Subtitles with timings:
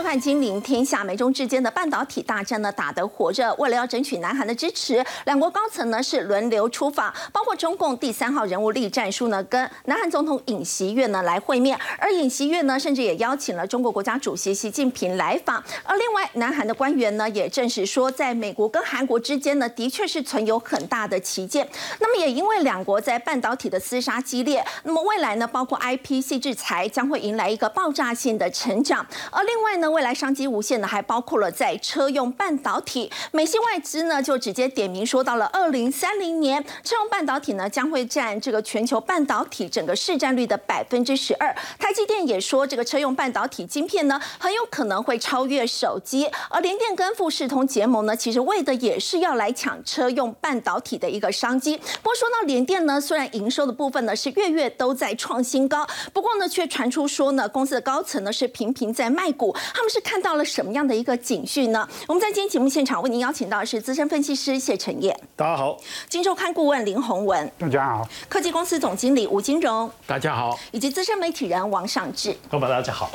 [0.00, 3.52] 收看《金陵天下》，美中之间的半导体大战呢打得火热。
[3.56, 15.62] 为了要争取南韩的支持，两国高层呢是轮流出访，包括中共第三号人物栗战书呢跟南韩总统尹锡悦呢来会面，而尹锡悦呢甚至也邀请了中国国家主席习近平来访。
[15.84, 21.68] 而另外，南韩的官员呢也证实说，在美国跟韩国之间呢的确是存有很大的旗舰。
[21.98, 29.06] 那么也因为两国在半导体的厮杀激烈，那么未来呢包括 IP 系制裁将会迎来一个爆炸性的成长。
[29.30, 33.10] 而另外呢，未来商机无限呢还包括了在车用半导体。
[33.32, 41.54] 美系外资呢就直接点名说，到了二零三零年，车用半导体呢将会占这个全球半导体整个市占率的百分之十二。
[41.78, 46.30] 台积电也说，这个车用半导体晶片呢很有可能会超越手机。
[46.48, 51.76] 而联电跟富士通结盟呢，其实为的也是要来抢车用半导体的一个商机。
[51.76, 59.54] 不过说到联电呢，虽然营收的部分呢是月月都在创新高，不过呢却传出说呢，公司的高层呢是频频在卖股。
[59.80, 61.88] 他们是看到了什么样的一个警讯呢？
[62.06, 65.74] 我们在今天节目现场为您邀请到的是资深分析师谢晨业，大家好；
[66.06, 73.10] 金周刊顾问林宏文，大家好；科技公司总经理吴金荣，大家好；以及资深媒体人王尚志，各位大家好。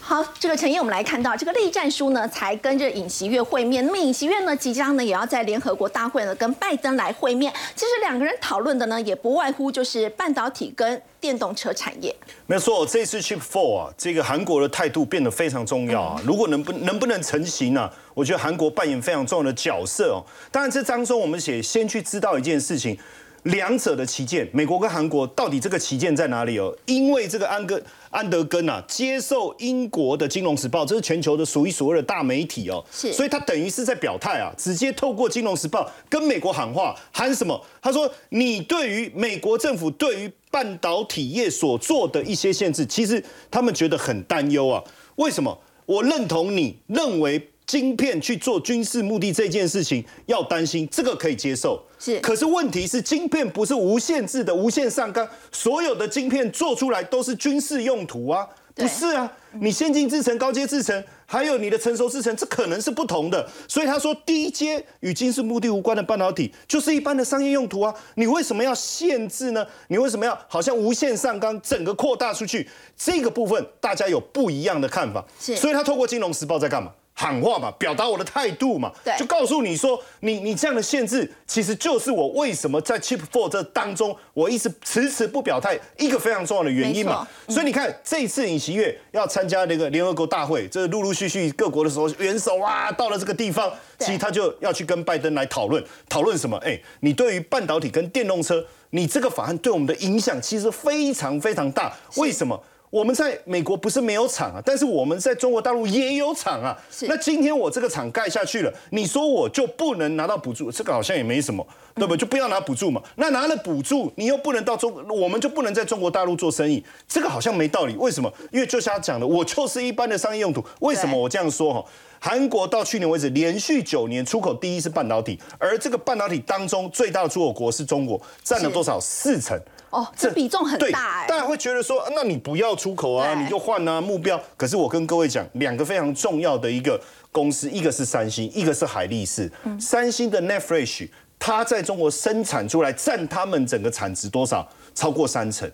[0.00, 3.84] 好，这个陈业我们来看到这个栗战书呢，才跟着尹锡悦会面。
[3.84, 7.52] 那么尹锡悦呢，即将呢也要在联合国大会呢跟拜登来会面。
[7.76, 12.14] 其实两个人讨论的呢，也不外乎就是半导体跟电动车产业。
[12.46, 16.22] 没有错，这次 Chip Four 啊，这个韩国的态度变得非常重要啊。
[16.24, 17.90] 如果能不能不能成型呢？
[18.14, 20.24] 我觉得韩国扮演非常重要的角色哦。
[20.50, 22.98] 当然，这当中我们写先去知道一件事情。
[23.44, 26.76] 两者的旗舰，美国跟韩国到底这个旗舰在哪里哦？
[26.86, 27.80] 因为这个安哥
[28.10, 37.60] 安德根啊，接受英国的《金融时报》，这是全球的数一数二的大媒体哦，是，所以他等于是在表态啊，直接透过《金融时报》跟美国喊话，喊什么？
[37.82, 44.82] 他说：“你对于美国政府对于半导体业所做的一些限制，其实他们觉得很担忧啊。
[45.16, 45.58] 为什么？
[45.86, 51.80] 我认同你认为。”晶片去做军事目的这件事情要担心，这个可以接受。
[51.98, 58.48] 是，可是问题是晶片不是无限制的、无限上纲，所有的晶片做出来都是军事用途啊？
[58.74, 59.30] 不是啊，
[59.60, 63.46] 你先进制程、高阶制程，还有你的成熟制程，这可能是不同的。
[63.66, 67.92] 所以他说，低阶与军事目的无关的半导体就是一般的商业用途啊。
[68.14, 69.66] 你为什么要限制呢？
[69.88, 72.66] 你为什么要好像无限上纲，整个扩大出去？
[72.96, 75.22] 这个部分大家有不一样的看法。
[75.38, 76.92] 是，所以他透过《金融时报》在干嘛？
[77.20, 87.26] 喊话嘛，表达我的态度嘛，就告诉你说，你你这样的限制，其实就是我为什么在 Chip Four 这当中，我一直迟迟不表态一个非常重要的原因嘛。
[87.48, 93.68] 所以你看，这一次尹锡悦要参加那个联合国大会，这陆陆续续各国的时候元首啊，到了这个地方，
[93.98, 96.56] 其实他就要去跟拜登来讨论，讨论什么？
[96.58, 102.62] 哎，你对于半导体跟电动车，你这个法案对我们的影响其实非常非常大，为什么？
[102.90, 106.76] 我们在美国不是没有厂啊，但是我们在中国大陆也有厂啊。
[107.02, 110.72] 那今天我这个厂盖下去了，你说我就不能拿到补助？
[110.72, 112.20] 这个好像也没什么，对不对？
[112.20, 113.02] 就不要拿补助嘛。
[113.16, 116.82] 那拿了补助，你又不能到中，我们就不能在中国大陆做生意？
[117.06, 117.94] 这个好像没道理。
[117.96, 118.32] 为什么？
[118.50, 120.64] 因为就像他讲的，我就是一般的商业用途。
[120.80, 121.74] 为什么我这样说？
[121.74, 121.84] 哈，
[122.18, 128.98] 韩国到去年为止连续九年出口第一是半导体，而这个半导体当中最大的出口国是中国，占了多少？
[128.98, 129.60] 四成。
[129.90, 131.26] 哦，这比重很大哎！
[131.26, 134.40] 大家会觉得说，那你不要出口啊，你就换啊目标。
[134.56, 137.00] 可是我跟各位讲，两个非常重要的一个
[137.32, 139.50] 公司，一个是三星，一个是海力士。
[139.80, 144.68] 三星的 Netfresh，它在中国生产出来占他们整个产值多少？
[144.94, 145.70] 超过三成，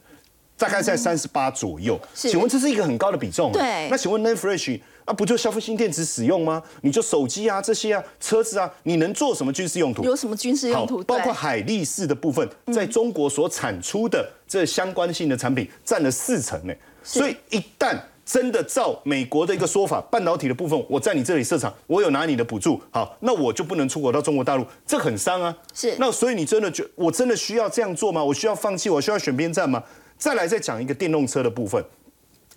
[0.56, 1.98] 大概在三十八左右。
[2.14, 3.50] 请问这是一个很高的比重？
[3.52, 3.88] 对。
[3.90, 4.80] 那请问 Netfresh？
[5.04, 6.62] 啊，不就消费性电子使用吗？
[6.80, 10.02] 你就手机啊，这些啊，车子啊，你能做什么军事用途？
[10.04, 11.02] 有什么军事用途？
[11.04, 16.74] 包括海力士的部分，在中国所产出的这相关性的产品占了四成呢。
[17.02, 25.54] 所以一旦真的照美国的一个说法，半导体的部分我在你这里设厂，我有拿你的补助，好，那我就不能出口到中国大陆，这很伤啊。
[25.74, 25.94] 是。
[25.98, 28.24] 那所以你真的觉我真的需要这样做吗？
[28.24, 28.88] 我需要放弃？
[28.88, 29.82] 我需要选边站吗？
[30.16, 31.84] 再来再讲一个电动车的部分。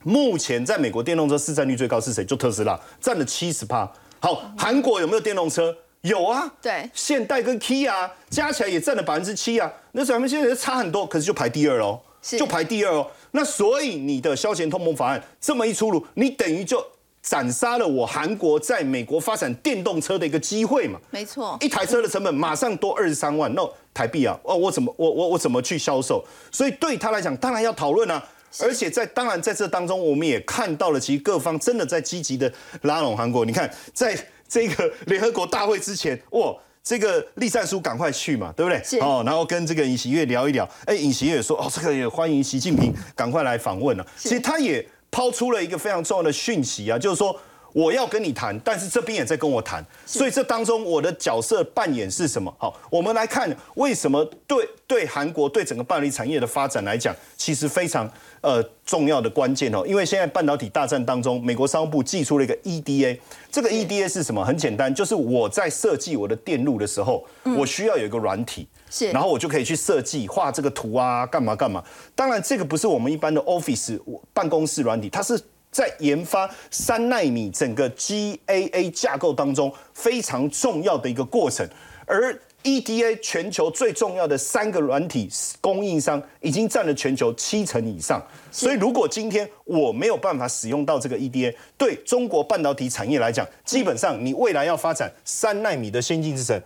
[0.04, 2.24] 目前在美国电动车市占率最高是谁？
[2.24, 3.92] 就特斯拉，占了七十趴。
[4.20, 5.76] 好，韩国有没有电动车？
[6.02, 9.70] 有啊，对，现代跟 Kia 加起来也占了百分之七啊。
[9.92, 13.06] 那咱们现在差很多，可是就排第二哦，就排第二哦。
[13.32, 16.82] 那所以你的消遣通膨法案这么一出炉，你等于就
[17.22, 21.00] 斩杀了我韩国在美国发展电动车的一个机会嘛？
[21.10, 26.24] 没错，一台车的成本马上多二十三万，那台币啊，哦，我怎么我我我怎么去销售？
[26.52, 28.24] 所以对他来讲，当然要讨论啊。
[28.60, 32.52] 而且在当然在这当中，我们也看到了，其实各方真的在积极的
[32.82, 33.46] 拉拢韩国。
[33.46, 34.18] 你看，在
[34.48, 38.82] 这个联合国大会之前，哇，这个栗战书赶快去嘛，对不对？
[38.84, 40.68] 是哦，然后跟这个尹锡悦聊一聊。
[40.86, 44.08] 哎，尹锡悦说，哦，这个也欢迎习近平赶快来访问了。
[44.18, 47.38] 其实他也抛出了一个非常重要的讯息啊，就是说
[47.74, 52.52] 我要跟你谈，但是这边也在跟我谈，所以这当中我的角色扮演是什么？
[52.58, 58.10] 好，我们来看为什么对对韩国对整个半导体产业的发展来讲，其实非常
[58.42, 59.84] 呃重要的关键哦。
[59.86, 63.20] 因为现在半导体大战当中，美国商务部寄出了一个 EDA，
[63.52, 64.44] 这个 EDA 是什么？
[64.44, 67.26] 很简单，就是我在设计我的电路的时候，
[67.58, 71.84] 我需要有一个软体，是，然后我就可以去设计画这个图啊，干嘛干嘛。
[72.16, 74.00] 当然，这个不是我们一般的 Office
[74.34, 75.40] 办公室软体，它是。
[75.70, 81.68] 在研发三纳米整个 GAA 架构当中非常重要的一个过程，
[82.08, 82.34] 而
[82.68, 85.30] EDA 全球最重要的三个软体
[85.62, 88.22] 供应商已经占了全球七成以上，
[88.52, 96.62] 所以如果今天我没有办法使用到这个 EDA，对中国半导体产业来讲，基本上你未来要发展三纳米的先进制程，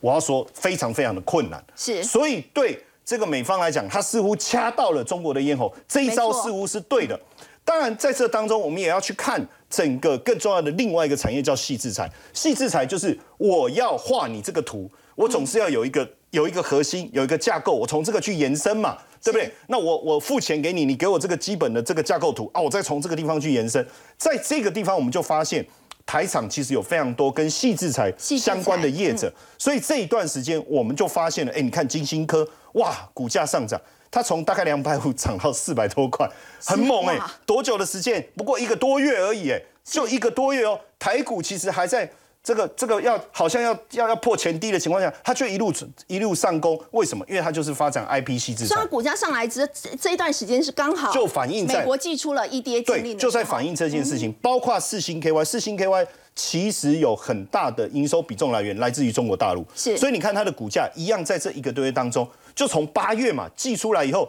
[0.00, 1.64] 我要说非常非常的困难。
[1.76, 7.18] 是，所以对这个美方来讲，他似乎掐到了中国的咽喉，这一招似乎是对的。
[7.64, 9.40] 当然，在这当中，我们也要去看
[9.70, 12.10] 整个更重要的另外一个产业，叫细制裁。
[12.32, 19.52] 细制裁就是我要画你这个图，我总是要有一个有一个核心，有一个架构，我从这个去延伸嘛，对不对？
[19.68, 23.86] 那我我付钱给你，你给我这个基本的这个架构图啊，我再从这个地方去延伸。
[24.16, 25.64] 在这个地方，我们就发现
[26.04, 33.80] 台场其实有非常多跟细制材相关的业者，所以这一段时间我们就发现了，哎，你看金星科，哇，股价上涨。
[34.10, 36.24] 它从大概两百五涨到四百多块，
[36.64, 37.18] 很猛哎！
[37.44, 38.24] 多久的时间？
[38.36, 40.78] 不过一个多月而已哎，就一个多月哦。
[41.00, 42.08] 台股其实还在
[42.44, 45.72] 这个这个要好像要要要破前低的情况下，它却一路
[46.06, 46.78] 一路上攻。
[46.90, 47.24] 为什么？
[47.26, 48.66] 因为它就是发展 IP 系制。
[48.66, 49.66] 所以股价上来之
[49.98, 54.30] 这一段时间是刚好就反映在美国寄出了 EDA 对，就在反映这件事情。
[54.42, 56.06] 包括四星 KY，四星 KY
[56.36, 59.96] 其实有很大的营收比重来源来自于中国大陆，是。
[59.96, 62.28] 所以你看它的股价一样在这一个多月当中。
[62.54, 64.28] 就从八月嘛寄出来以后，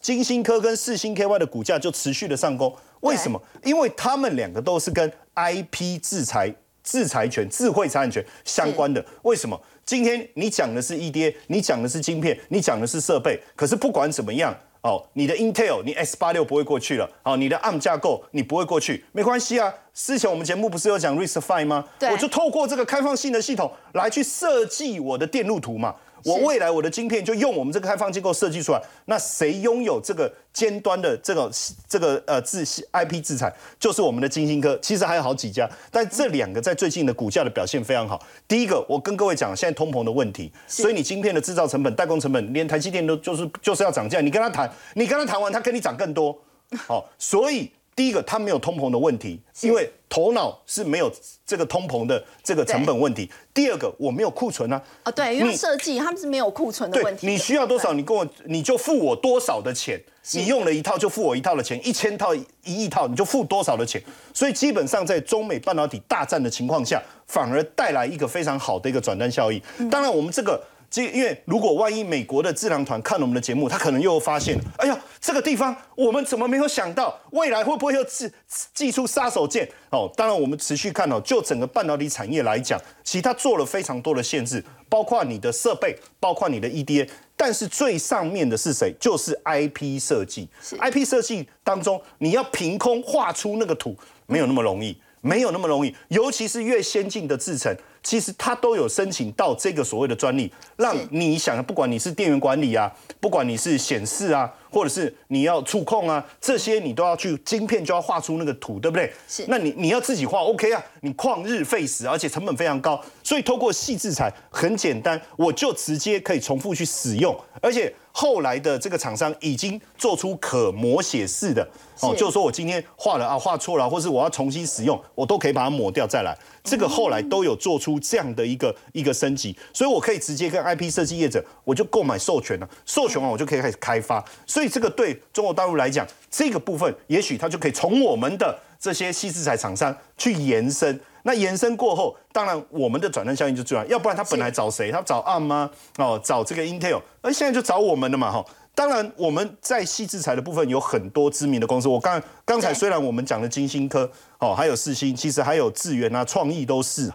[0.00, 2.74] 金星科跟四星 KY 的股价就持续的上攻。
[3.00, 3.38] 为什么？
[3.64, 6.54] 因为他们两个都是跟 IP 制裁、
[6.86, 9.04] 制裁权、智慧财产权相关的。
[9.22, 9.60] 为什么？
[9.84, 13.38] 今天你讲的是 EDA，你讲的是晶片，你讲的是设备。
[13.54, 17.08] 可是不管怎么样，哦，你的 Intel，你 S 八六不会过去了。
[17.22, 19.72] 哦，你的 ARM 架构你不会过去，没关系啊。
[19.92, 21.84] 之前我们节目不是有讲 RISC-V 吗？
[22.10, 25.94] 我就透过这个开放性的系统来去设计我的电路图嘛。
[26.26, 31.50] 我未来我的晶片就用我们这个开放机构设计出来，那谁拥有这个尖端的这个
[31.88, 34.76] 这个呃自 IP 制裁，就是我们的金星科。
[34.82, 38.20] 其实还有好几家，但这两个在最近的股价的表现非常好。
[38.48, 44.20] 第一个，我跟各位讲，现在通膨的问题，所以你晶片的制造成本、代工成本，连台积电都就是就是要涨价。
[44.20, 46.36] 你跟他谈，你跟他谈完，他跟你涨更多。
[46.76, 47.70] 好，所以。
[47.96, 51.10] 第一个，它没有通膨的问题，因为头脑是没有
[51.46, 53.30] 这个通膨的这个成本问题。
[53.54, 54.80] 第二个，我没有库存啊。
[55.02, 57.26] 啊，对，因为设计他们是没有库存的问题。
[57.26, 59.98] 你需要多少，你跟我你就付我多少的钱。
[60.32, 64.02] 你用了一套就付我一套的钱，一千套、一亿套你就付多少的钱。
[64.34, 69.62] 所以基本上在中美半导体大战的情况下，反而带来一个非常好的一个转单效益。
[69.90, 70.62] 当然，我们这个。
[70.88, 74.96] 这因为如果万一美国的智囊团看了我们的节目，他可能又发现，哎呀，
[75.26, 78.30] 这个地方我们怎么没有想到，未来会不会又寄
[78.72, 79.68] 寄出杀手锏？
[79.90, 88.94] 哦，当然我们持续看哦，就整个半导体产业来讲，其实它做了非常多的限制，包括你的设备，包括你的 EDA，但是最上面的是谁？
[89.00, 90.48] 就是 IP 设计。
[90.78, 93.96] IP 设计当中，你要凭空画出那个图，
[94.26, 97.76] 没有那么容易，没有那么容易，尤其是越先进的制程。
[98.00, 109.10] 其实它都有申请到这个所谓的专利，让你想，不管你是电源管理啊，不管你是显示啊，或者是你要触控啊，这些你都要去晶片就要画出那个图，对不对？
[109.26, 109.46] 是。
[109.48, 110.84] 那你你要自己画，OK 啊？
[111.06, 121.62] 你旷日费时，而且成本非常高，所以透过细制裁很简单，我就直接可以重复去使用，而且后来的这个厂商已经做出可磨写式的
[122.00, 126.36] 哦，就是说我今天画了啊，画错了，或是我要重新使用，我都可以把它抹掉再来。
[126.64, 134.24] 这个后来都有做出这样的一个一个升级，所以我可以直接跟 IP 设计业者，我就购买授权了，授权完我就可以开始开发。
[134.46, 141.00] 所以这个对中国大陆来讲，这个部分也许它就可以从我们的这些细制材厂商去延伸。
[141.22, 144.92] 那延伸过后，当然我们的转单效应就重要，要不然他本来找谁？
[144.92, 145.70] 他找 ARM 吗？
[145.98, 148.44] 哦，找这个 Intel，而现在就找我们了嘛，哈。
[148.76, 151.88] 当然，我们在细制裁的部分有很多知名的公司。
[151.88, 157.10] 我刚刚才虽然我们讲的金星科哦，还有四星，其实还有智源啊、创意都是。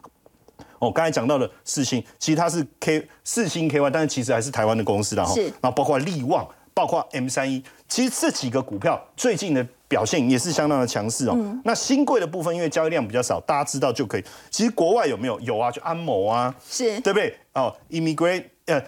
[0.79, 5.33] 哦，刚才讲到的四星，其实它是 K 四星 KY，但是其实还是台湾的公司的哈。
[5.33, 5.43] 是。
[5.61, 11.37] 然后包括力旺，包括 M 三一，其实这几个股票最近的表现也是相当的强势哦。
[11.63, 14.23] 那新贵的部分，因为交易量比较少，大家知道就可以。
[14.49, 15.39] 其实国外有没有？
[15.41, 17.35] 有啊，就安某啊，是对不对？
[17.53, 18.81] 哦，Immigrate 呃。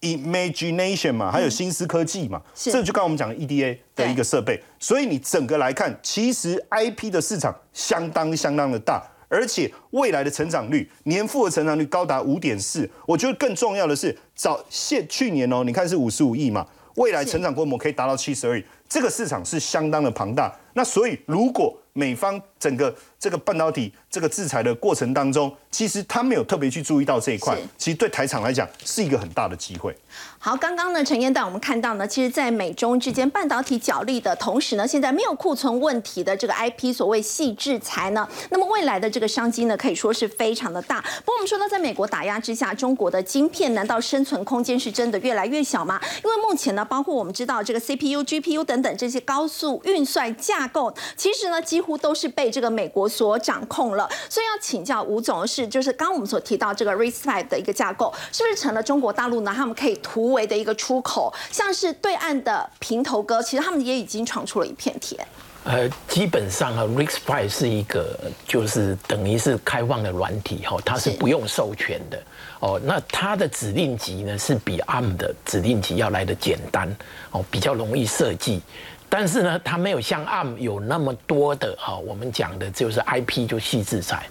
[0.00, 12.88] Imagination 嘛，还有新思科技嘛，这就刚我们讲的 EDA 的一个设备，所以你整个来看，其实 IP 的市场相当相当的大，而且未来的成长率年复合成长率高达五点四。
[13.06, 16.64] 我觉得更重要的是，早现去年哦，你看是五十五亿嘛，
[16.98, 20.52] 未来成长规模可以达到七十二亿，这个市场是相当的庞大。
[20.74, 29.96] 那所以如果美方整个这个半导体这个制裁的过程当中，其实他没有特别去注意到这一块，其实对台厂来讲是一个很大的机会。
[30.38, 41.00] 好，刚刚呢，陈彦带我们看到呢，其实，在美中之间半导体角力的同时呢，现在没有库存问题的这个 IP 所谓细制裁呢，那么未来的这个商机呢，可以说是非常的大。
[41.00, 46.00] 不过我们说呢，在美国打压之下，中国的晶片难道生存空间是真的越来越小吗？
[46.24, 54.08] 因为目前呢，包括我们知道这个 CPU、GPU 等等这些高速运算架构，其实呢，几乎都是被这个美国所掌控了。
[54.28, 59.52] 所以要请教吴总的是，就是刚我们所提到这个 RISC-V 的一个架构，是不是成了中国大陆呢？
[59.54, 65.26] 他们可以突围的一个出口，像是对岸的平头哥，其实他们也已经闯出了一片天。
[65.64, 72.18] 呃，基本上啊，RISC-V 是一个就是等于是开放的软体哈，它是不用授权的
[72.60, 72.80] 哦。
[72.82, 76.88] 那它的指令集呢是比 ARM 的指令集要来的简单
[77.32, 78.62] 哦，比较容易设计。
[79.08, 84.26] 但是呢，它没有像 ARM 有那么多的哈，我们讲的就是 IP 就细制裁。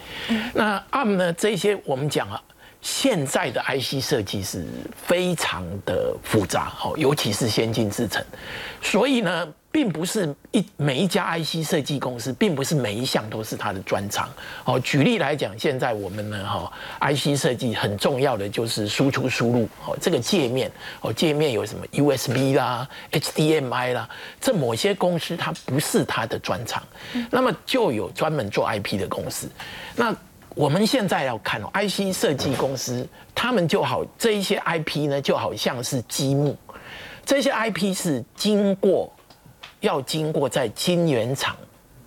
[0.53, 2.41] 那 ARM 呢，这些我们讲啊。
[2.79, 4.63] 现在的 IC 设计是
[4.95, 8.23] 非常的复杂，哦，尤其是先进制程，
[8.81, 14.27] 所以呢，并不是一每一家 IC 设计公司，并不是每一项都是它的专长。
[14.65, 24.09] 哦，举例来讲，现在我们呢，哈，IC 设计很重要的就是输出输入，哦，这个界面，哦，界面有什么 USB 啦、HDMI 啦，
[24.41, 26.81] 这某些公司它不是它的专长，
[27.29, 29.47] 那么就有专门做 IP 的公司，
[29.95, 30.11] 那。
[30.55, 36.57] 我们现在要看哦，IC 设计公司，他们就好这一些 IP 呢，就好像是积木，
[37.23, 39.13] 这些 IP 是经过
[39.81, 41.55] 要经过在晶圆厂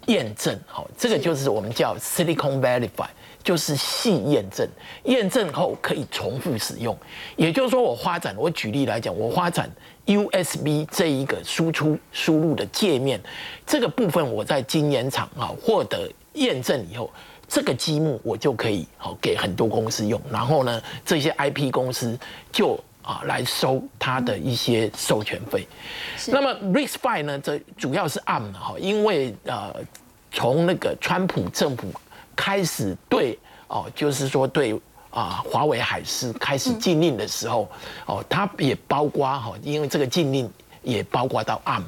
[0.06, 3.08] 验证，好，这个就是我们叫 Silicon Verify，
[3.42, 4.68] 就是细验证，
[5.04, 6.96] 验证后可以重复使用。
[7.36, 9.70] 也就是说，我发展，我举例来讲，我发展
[10.06, 13.20] USB 这一个输出输入的界面，
[13.66, 17.10] 这个部分我在晶圆厂啊获得验证以后。
[17.52, 22.16] 这个积木我就可以好给很多公司用，然后呢，这些 IP 公司
[22.52, 25.66] 就啊来收它的一些授权费。
[26.26, 29.74] 那么 RISC-V 呢，这主要是 ARM 哈，因为呃
[30.30, 31.92] 从那个川普政府
[32.36, 33.38] 开始对
[33.68, 34.80] 哦，就是说对
[35.10, 37.68] 啊华为海思开始禁令的时候，
[38.06, 40.50] 哦，它也包括哈，因为这个禁令
[40.82, 41.82] 也包括到 ARM。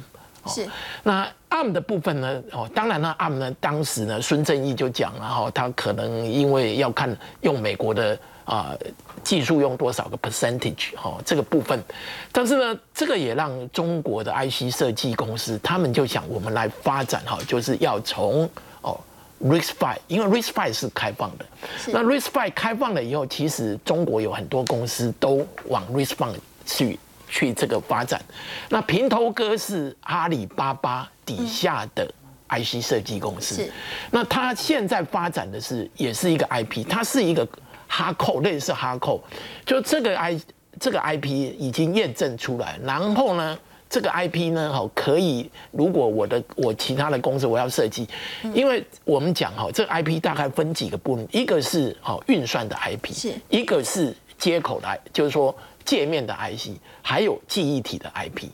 [0.45, 0.69] 是，
[1.04, 2.42] 那 ARM 的部分呢？
[2.50, 8.76] 哦，当然呢，ARM 呢，当时呢，孙正义就讲了哈，他可能因为要看用美国的啊
[9.23, 11.83] 技术用多少个 percentage 哈这个部分，
[12.31, 18.49] 但是呢，这个也让中国的 IC 设计公司他们就想，我们来发展哈，就是要从
[18.83, 18.99] 哦
[19.43, 21.47] RISC-V，因为 RISC-V 是开放的，
[21.88, 26.35] 那 RISC-V 开放了以后，其实中国有很多公司都往 RISC-V
[26.67, 26.99] 去。
[27.35, 28.21] 去这个发展，
[28.69, 32.07] 那平头哥是阿里巴巴底下的
[32.50, 33.67] IC 设计公司，
[34.11, 37.49] 那他现在发展的是也是一个 IP，它是一个
[37.93, 39.23] 哈扣，类似哈扣，
[39.67, 40.41] 就这个 I
[40.81, 43.59] 这个 IP 已经验证出来，然后呢，
[43.91, 48.09] 这个 IP 呢，好可以，如果我的我其他的公司我要设计，
[48.55, 53.35] 因为我们讲哈，这个 IP 大概分几个部分，一个是好运算的 IP，是。
[53.51, 55.55] 一个是接口的，就是说。
[55.85, 58.47] 界面的 IC，还有记忆体的 IP，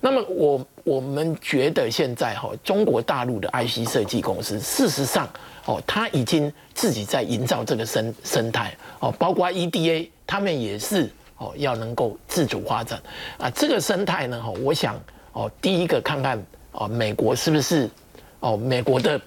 [0.00, 5.30] 那么我我们觉得现在哈，中国大陆的 IC 设计公司，事实上
[5.64, 13.00] 哦，他已经自己在营造这个生生态哦，包括 EDA，他们也是哦，要能够自主发展
[13.38, 13.50] 啊。
[13.50, 15.00] 这个生态呢，哈，我想
[15.32, 16.42] 哦，第一个看看
[16.72, 17.88] 哦，美国是不是
[18.40, 19.20] 哦，美国的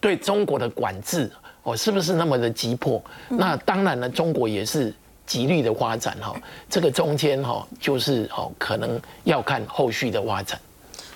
[0.00, 1.30] 对中国的管制
[1.62, 3.02] 哦，是不是那么的急迫？
[3.28, 4.94] 那当然了，中国也是。
[5.28, 6.34] 极力的发展哈，
[6.70, 10.58] 这个中间哈就是哦，可能要看后续的发展。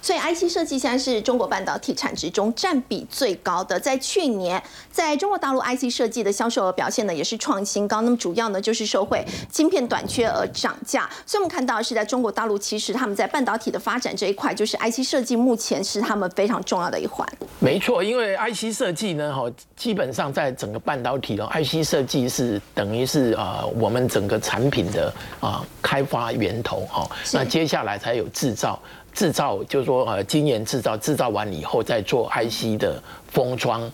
[0.03, 3.79] 所以，IC 设计现在是中国半导体产值中占比最高的。
[3.79, 8.03] 在去年，在中国大陆 IC 设计的销售额表现呢，也是创新高。
[8.03, 11.09] 那么，主要呢就是受惠晶片短缺而涨价。
[11.25, 17.25] 所以，我们看到是在中国大陆，其实他们在半导体的发展这一块，就是 IC 设计目前是他们非常重要的一环。
[17.61, 27.09] 没错，因为 IC 设计呢，哈，基本上在整个半导体的 IC 设计是等于是啊，我们整个产品的啊开发源头哈。
[27.33, 28.77] 那接下来才有制造。
[29.13, 33.91] 制造就是说，呃，今年制造，制造完以后再做 IC 的封装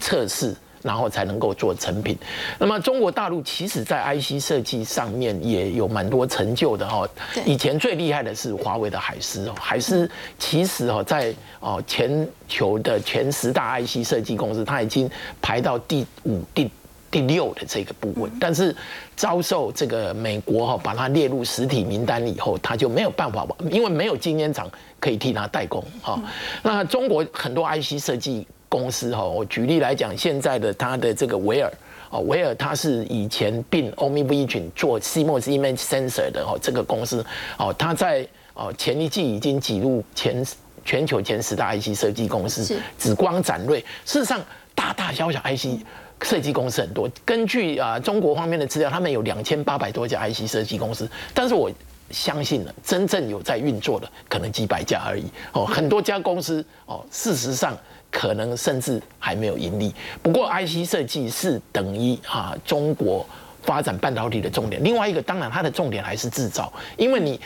[0.00, 2.16] 测试，然后才能够做成品。
[2.58, 7.08] 那么中国大陆其实在 IC 设计上面也有蛮多成就的哈。
[7.44, 10.08] 以前最厉害的是华为的海思哦，海思
[10.38, 15.10] 其实哦在哦全球的前十大 IC 设计公司，它已经
[15.40, 16.70] 排到第五、第
[17.10, 18.74] 第六的这个部分，但是
[19.16, 26.20] 遭受这个美国哈把它列入实体名单以后，他就没有办法因为没有晶圆厂可以替他代工哈。
[26.62, 28.46] 那中国很多 IC 设计。
[28.70, 31.72] 公司哈，我举例来讲，现在的它的这个维尔
[32.10, 37.24] 哦，维尔它是以前并 OmniVision 做 CMOS image sensor 的哦，这个公司
[37.56, 40.44] 哦，它在哦前一季已经挤入前
[40.84, 43.80] 全球前十大 IC 设计公司，紫光展锐。
[44.04, 44.38] 事实上，
[44.74, 45.82] 大大小小 IC
[46.22, 47.10] 设计公司很多。
[47.24, 51.70] 根据啊中国方面的资料，他们有两千八百多家 IC 设计公司，但是我
[52.10, 57.76] 相信了，真正有在运作的可能几百家而已哦，很多家公司哦，事实上。
[58.10, 59.94] 可能甚至还没有盈利。
[60.22, 63.24] 不过，IC 设计是等于啊中国
[63.62, 64.82] 发展半导体的重点。
[64.82, 67.38] 另外一个，当然它的重点还是制造，因为你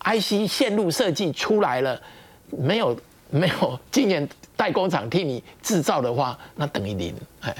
[0.00, 2.02] IC 线路设计出来了，
[2.50, 2.98] 没有
[3.30, 7.14] 没有今年代工厂替你制造的话，那等于零。
[7.42, 7.54] 哎。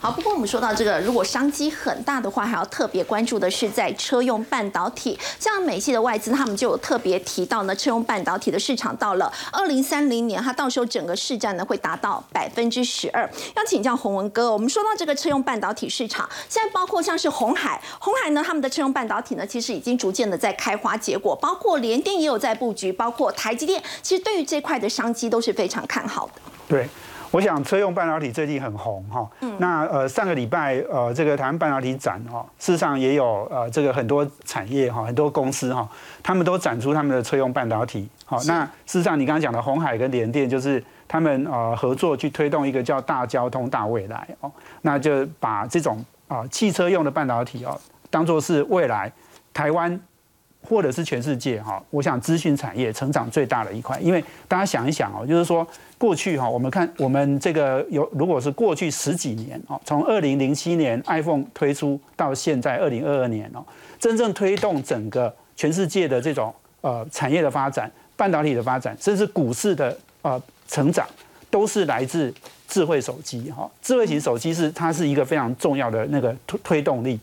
[0.00, 5.18] 好，不过我们说到这个，如果商机很大的话，还要特别关注的是在车用半导体。
[5.40, 13.28] 像美系的外资，他们就有特别提到呢，车用半导体的市场到了二零三零年，它到时候整个市占呢会达到百分之十二。
[13.56, 26.32] 要请教洪文哥，我们说到这个车用半导体市场，现在包括像是红海，红海呢他们的车用半导体呢其实已经逐渐的在开花结果，包括联电也有在布局，包括台积电，其实对于这块的商机都是非常看好的。
[26.68, 26.88] 对。
[27.30, 35.86] 我想车用半导体最近很红哈，那呃上个礼拜呃这个台湾半导体展哈，事实上也有呃这个很多产业哈，很多公司哈，
[36.22, 38.08] 他们都展出他们的车用半导体。
[38.24, 44.50] 好，那事实上你刚刚讲的红海跟联电，就是他们呃合作去推动一个叫大交通大未来哦，
[44.82, 47.78] 那就把这种啊汽车用的半导体哦，
[48.10, 49.12] 当做是未来
[49.52, 50.00] 台湾。
[50.68, 63.64] 或者是全世界哈，我想资讯产业成长最大的一块，因为大家想一想哦，就是说过去哈，我们看我们这个有，如果是过去十几年哦，从二零零七年 iPhone 推出到现在二零二二年哦，
[63.98, 71.06] 真正推动整个全世界的这种呃产业的发展、半导体的发展，甚至股市的呃成长，
[71.48, 72.32] 都是来自
[72.68, 73.68] 智慧手机哈。
[73.80, 77.18] 智慧型手机是它是一个非常重要的那个推推动力。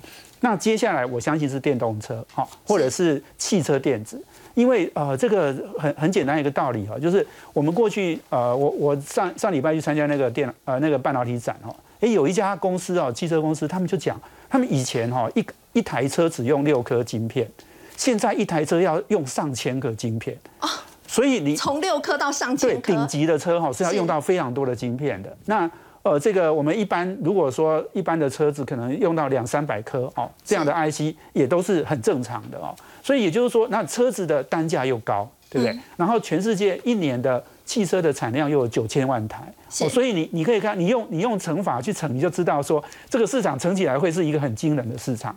[0.45, 17.49] 那接下来我相信是电动车，哈，或者是汽车电子，因为呃，这个很很简单一个道理哈，就是我们过去呃，我我上上礼拜去参加那个电呃那个半导体展哈，诶，有一家公司哦，汽车公司，他们就讲，他们以前哈一一台车只用六颗晶片，
[17.97, 20.37] 现在一台车要用上千个晶片。
[20.59, 20.69] 啊，
[21.07, 25.67] 所以你从六颗到上千颗，对，顶级的车哈是要用到非常多的晶片的，那。
[26.05, 32.75] 呃，这个我们一般如果说一般的车子可能用到两三百颗哦，这样的 IC 也都是很正常的哦。
[33.01, 35.75] 所以也就是说，那车子的单价又高，对不对？
[35.97, 45.35] 然后全世界一年的汽车的产量又有九千万台，所以你你可以看，你用你用乘法去乘，你就知道说这个市场乘起来会是一个很惊人的市场。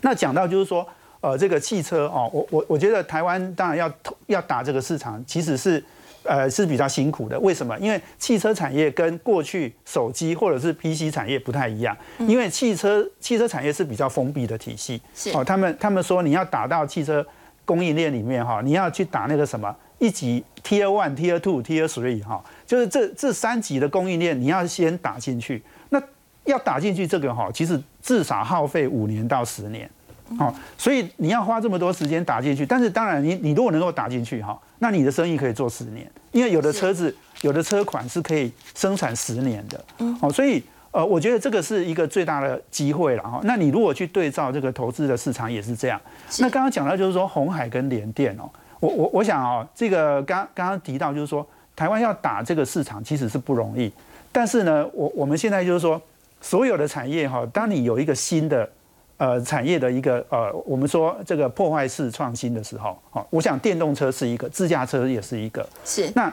[0.00, 0.88] 那讲到就是说，
[1.20, 3.92] 呃，这个汽车哦，我我我觉得台湾当然要
[4.28, 5.84] 要打这个市场，其实是。
[6.28, 7.40] 呃，是比较辛苦的。
[7.40, 7.78] 为什么？
[7.78, 11.96] 因为汽车产业跟过去手机或者是 PC 产业不太一样。
[12.18, 15.00] 因为汽车汽车产业是比较封闭的体系。
[15.32, 17.26] 哦，他们他们说你要打到汽车
[17.64, 25.62] 供应链里面哈，你要去打那个什么一级 Tier One、Tier Two、Tier Three 哈，就是这这三级的供应链你要先打进去。
[25.88, 26.02] 那
[26.44, 29.88] 要打进去这个哈，其实至少耗费五年到十年。
[30.36, 39.84] 好，所以你要花这么多时间打进去，但是当然，你你如果能够打进去哈，那你的生意可以做十年，因为有的车子、有的车款是可以生产十年的。
[39.98, 43.40] 嗯，好，所以呃，我觉得这个是一个最大的机会了哈。
[43.44, 45.98] 那你如果去对照这个投资的市场也是这样。
[46.40, 53.90] 那刚刚讲到就是说红海跟联电哦，我我我想哦，这个刚刚刚提到就是说台湾要打这个市场其实是不容易，
[54.30, 55.98] 但是呢，我我们现在就是说
[56.42, 58.68] 所有的产业哈，当你有一个新的。
[59.18, 66.10] 呃，产业的一个呃，我们说这个破坏式创新的时候，好，我想电动车是一个，自驾车也是一个，是。
[66.14, 66.32] 那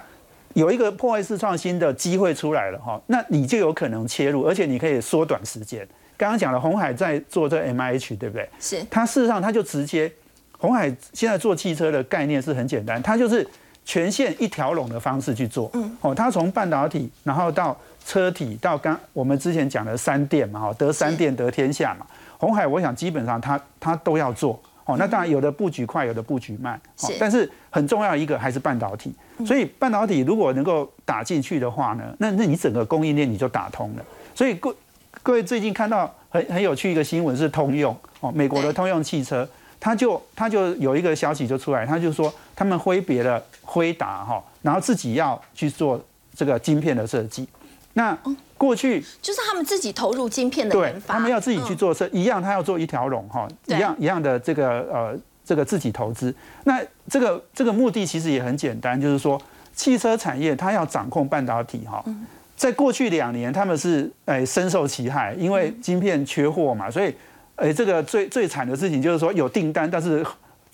[0.53, 5.85] 有一个破坏式创新的机会出来了哈，那你就有可能切入，而且你可以缩短时间。
[6.15, 8.47] 刚刚讲了，红海在做这 M I H，对不对？
[8.59, 8.85] 是。
[8.89, 10.09] 它事实上，它就直接，
[10.59, 13.45] 红海现在做汽车的概念是很简单，它就是
[13.85, 15.69] 全线一条龙的方式去做。
[15.75, 15.97] 嗯。
[16.01, 22.05] 哦，它从半导体，然后到车体，到刚我们之前讲的三电嘛，哈，得三电得天下嘛。
[22.37, 24.97] 红海，我想基本上它它都要做哦。
[24.97, 26.79] 那当然有的布局快，有的布局慢。
[27.17, 29.13] 但是很重要一个还是半导体。
[29.45, 34.03] 所以半导体如果能够打进去的话呢，那那你整个供应链你就打通了。
[34.33, 34.75] 所以各
[35.23, 39.47] 各位最近看到很很有趣一个新闻是通用哦，美国的通用汽车，
[39.79, 47.47] 他就他就有一个消息就出来，他就说他们挥别了辉达哈，然后自己要去做这个晶片的设计。
[47.93, 48.17] 那
[48.57, 56.33] 过去就是他们自己投入晶片的研发，他们要自己去做设，一样他要做一条龙哈，一样一样的这个呃这个自己投资。
[56.63, 59.41] 那这个这个目的其实也很简单，就是说
[59.73, 62.03] 汽车产业它要掌控半导体哈。
[62.57, 67.13] 在过去两年，他们是诶深受其害，因为晶片缺货嘛，所以
[67.57, 70.25] 诶这个最最惨的事情就是说有订单，但是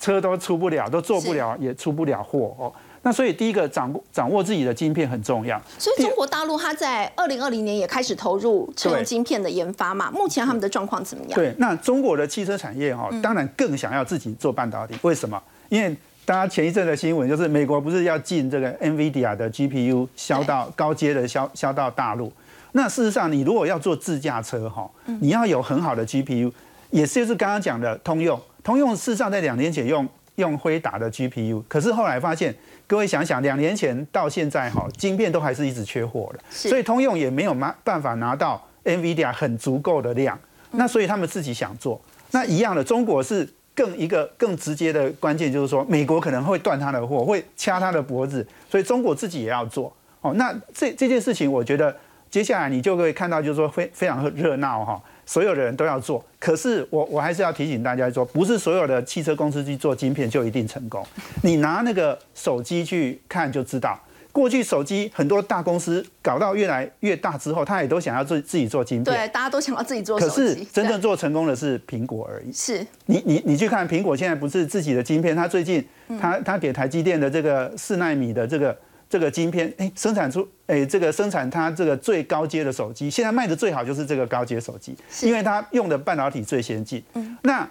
[0.02, 2.72] 车都出不了，都做不了，也出不了货哦。
[3.04, 5.60] 那所以第一个掌掌握自己的晶片很重要。
[5.78, 10.10] 所以中国大陆它在二零二零年也开始投入车用晶片的研发嘛？
[10.10, 11.34] 目前他们的状况怎么样？
[11.34, 14.96] 对，那中国的汽车产业哈，当然更想要自己做半导体。
[15.02, 15.40] 为什么？
[15.68, 22.32] 因为大家前一阵的新闻就是美国不是要进这个 NVIDIA 的 GPU 销到高阶的销销到大陆？
[22.72, 26.50] 那事实上，你如果要做自驾车哈，你要有很好的 GPU，
[26.90, 28.40] 也是就是刚刚讲的通用。
[28.62, 32.54] 通用事实上在两年前用用辉达的 GPU，可是后来发现。
[32.84, 40.38] 各位想想，两年前到现在哈，晶片都还是一直缺货的，所以通用也没有办办法拿到 NVIDIA 很足够的量。
[40.72, 41.98] 那所以他们自己想做，
[42.32, 49.90] 那一样的，中国是更一个更直接的关键，就是说美国可能会断他的货，会掐他的脖子，所以中国自己也要做。
[50.20, 51.96] 哦，那这这件事情，我觉得
[52.28, 55.02] 接下来你就会看到，就是说非非常热闹哈。
[55.24, 61.04] 所有的人都要做，可是我我还是要提醒大家说，不是所有的汽车公司去做晶片就一定成功。
[61.42, 63.98] 你拿那个手机去看就知道，
[64.32, 69.14] 过去手机很多大公司搞到越来越大之后，他也都想要自自己做晶片。
[69.14, 70.18] 对，大家都想要自己做。
[70.18, 72.52] 可是真正做成功的是苹果而已。
[72.52, 72.84] 是。
[73.06, 75.84] 你你你去看苹果现在不是自己的晶片，他最近
[76.20, 78.76] 他他给台积电的这个四纳米的这个。
[79.12, 87.04] 这个晶片，哎，生产出，哎，这个生产它这个最高阶的手机，现在卖的最好就是这个高阶手机，因为它用的半导体最先进。
[87.12, 87.68] 嗯，那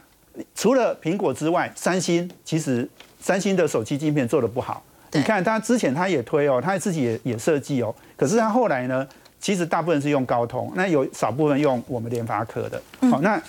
[0.53, 2.87] 除了苹果之外，三星其实
[3.19, 4.83] 三星的手机晶片做的不好。
[5.13, 9.07] 你看它之前它也推哦，它自己也也设计哦，可是它后来呢，
[9.39, 12.79] 其实大部分是用高通，那有少部分用我们联发科的。
[13.09, 13.41] 好，那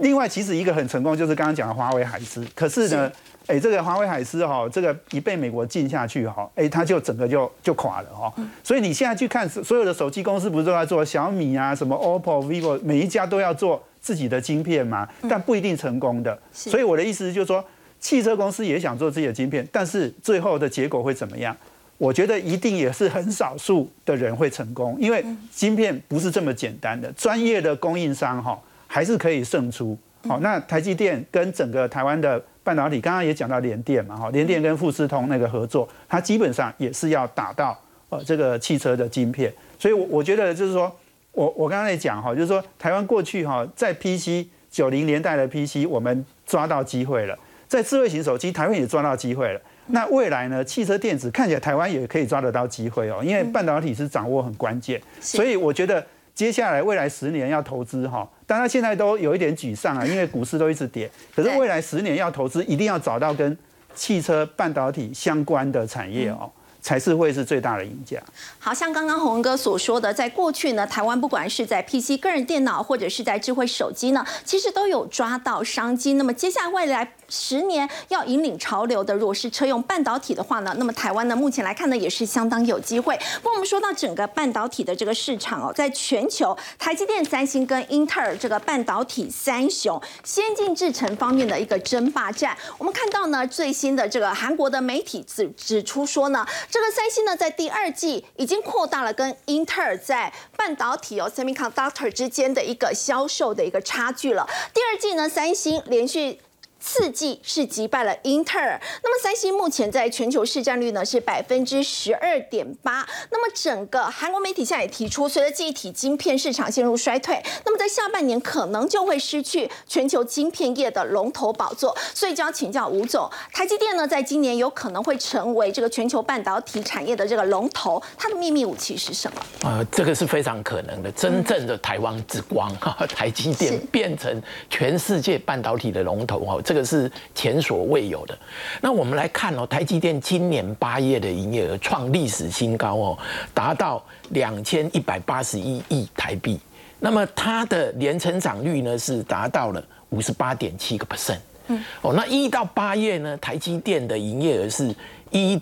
[0.00, 3.10] 另外其实一个很成功就是刚刚讲的华为海思，可是呢。
[3.48, 8.32] 哎，这个华为海思哈，这个一被美国禁下去哈，哎，它就整个就就垮了哈。
[8.62, 16.38] 所以你现在去看所有的手机公司，不是都在做小米啊、什么 OPPO、vivo，每一家都要做自己的晶片嘛，但不一定成功的。
[16.52, 17.64] 所以我的意思就是说，
[17.98, 21.56] 汽车公司也想做自己的晶片，但是最后的结果会怎么样？
[21.98, 29.98] 我觉得一定也是很少数的人会成功，因为晶片不是这么简单的，专业的供应商哈还是可以胜出。
[30.28, 32.40] 好，那台积电跟整个台湾的。
[32.64, 37.76] 半导体刚刚也讲到联电嘛，哈，联电跟富士通那个合作，它基本上也是要打到
[38.08, 40.90] 呃这个汽车的晶片，所以，我我觉得就是说，
[41.32, 56.04] 我我刚刚在讲哈，就是说台湾过去哈在 PC 九零年代的 PC 我们抓到机会了，在智慧型手机台湾也抓到机会了，那未来呢，汽车电子看起来台湾也可以抓得到机会哦，因为半导体是掌握很关键，所以我觉得。
[56.34, 61.10] 接下来未来十年要投资哈，大家现在都有一点沮丧啊， 因为股市都一直跌。
[61.34, 63.56] 可是未来十年要投资，一定要找到跟
[63.94, 66.50] 汽车半导体相关的产业哦。
[66.84, 68.20] 才是会是最大的赢家。
[68.58, 76.14] 好像刚刚洪文哥所说的，在过去呢，台湾不管是在 PC 个人电脑或者是在智慧手机呢，其实都有抓到商机。
[76.14, 83.18] 那么接下来未来十年要引领潮流的，如果是车用半导体的话呢，那么台湾呢目前来看呢也是相当有机会。
[83.36, 92.54] 不过我们说到整个半导体的这个市场哦，在全球，台积电、三星跟英特尔这个半导体三雄先进制程方面的一个争霸战。
[92.76, 96.46] 我们看到呢最新的这个韩国的媒体指指出说呢。
[96.70, 104.48] 这个三星呢，在第二季已经扩大了跟英特尔在半导体哦 （semiconductor） 之间的一个销售的一个差距了。
[104.74, 106.40] 第二季呢，三星连续。
[106.84, 113.06] 四季是击败了英特尔，那么三星目前在全球市占率呢是百分之十二点八。
[113.30, 121.96] 那么整个韩国媒体现在也提出，随着记忆体晶片市场陷入衰退，那么在下半年可能就会失去全球晶片业的龙头宝座。
[122.12, 129.42] 所以就要请教吴总，台积电呢在今年有可能会成为这个全球半导体产业的这个龙头，它的秘密武器是什么？
[129.62, 136.60] 呃，这个是非常可能的，真正的台湾之光哈，台积电变成全世界半导体的龙头哈。
[136.72, 138.38] 这个是前所未有的。
[138.80, 143.18] 那我们来看哦，台积电今年八月的营业额创历史新高哦，
[143.52, 146.58] 达到两千一百八十一亿台币。
[146.98, 151.40] 那么它的年成长率呢是达到了五十八点七个 percent。
[151.66, 154.94] 嗯，哦，那一到八月呢，台积电的营业额是
[155.30, 155.60] 一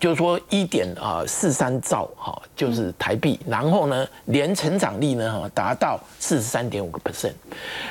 [0.00, 7.32] 就是说一点啊四三兆哈，就是台币，然后呢，年成长率呢哈达到四十三点五个 percent。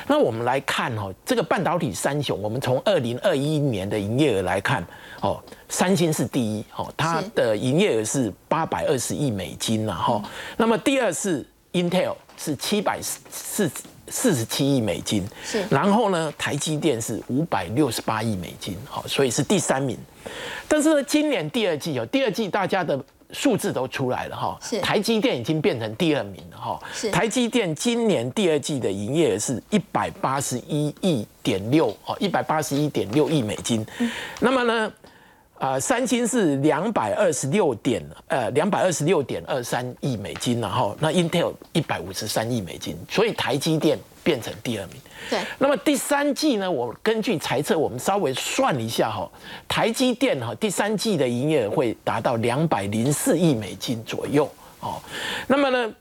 [0.06, 4.84] 那我们来看哈，这个半导体三雄，我们从二零二一年的营业额来看，
[5.22, 10.22] 哦，三星是第一，哦，它的营业额是八百二十亿美金然后，
[10.58, 13.70] 那么第二是 Intel 是七百四
[14.08, 19.98] 四十七亿美金，是，然后呢，台积电是五百六十八亿美金，好，所以是第三名。
[20.68, 24.80] 但是呢，今年第二季哦，第二季大家的数字都出来了哈，是。
[24.80, 27.10] 台积电已经变成第二名了哈，是。
[27.10, 33.84] 台积电今年第二季的营业额是一百八十一亿点六哦，一百八十一点六亿美金，
[34.40, 34.92] 那么呢？
[35.58, 44.96] 啊，三星是两百二十六点呃两百二十六点二三亿美金，然后那 Intel 一百五十三亿美金，所以台积电变成第二名。
[45.30, 45.40] 对。
[45.58, 46.70] 那么第三季呢？
[46.70, 49.30] 我根据猜测，我们稍微算一下哈，
[49.68, 55.00] 台积电哈第三季的营业额会达到两百零四亿美金左右哦。
[55.46, 55.94] 那么呢，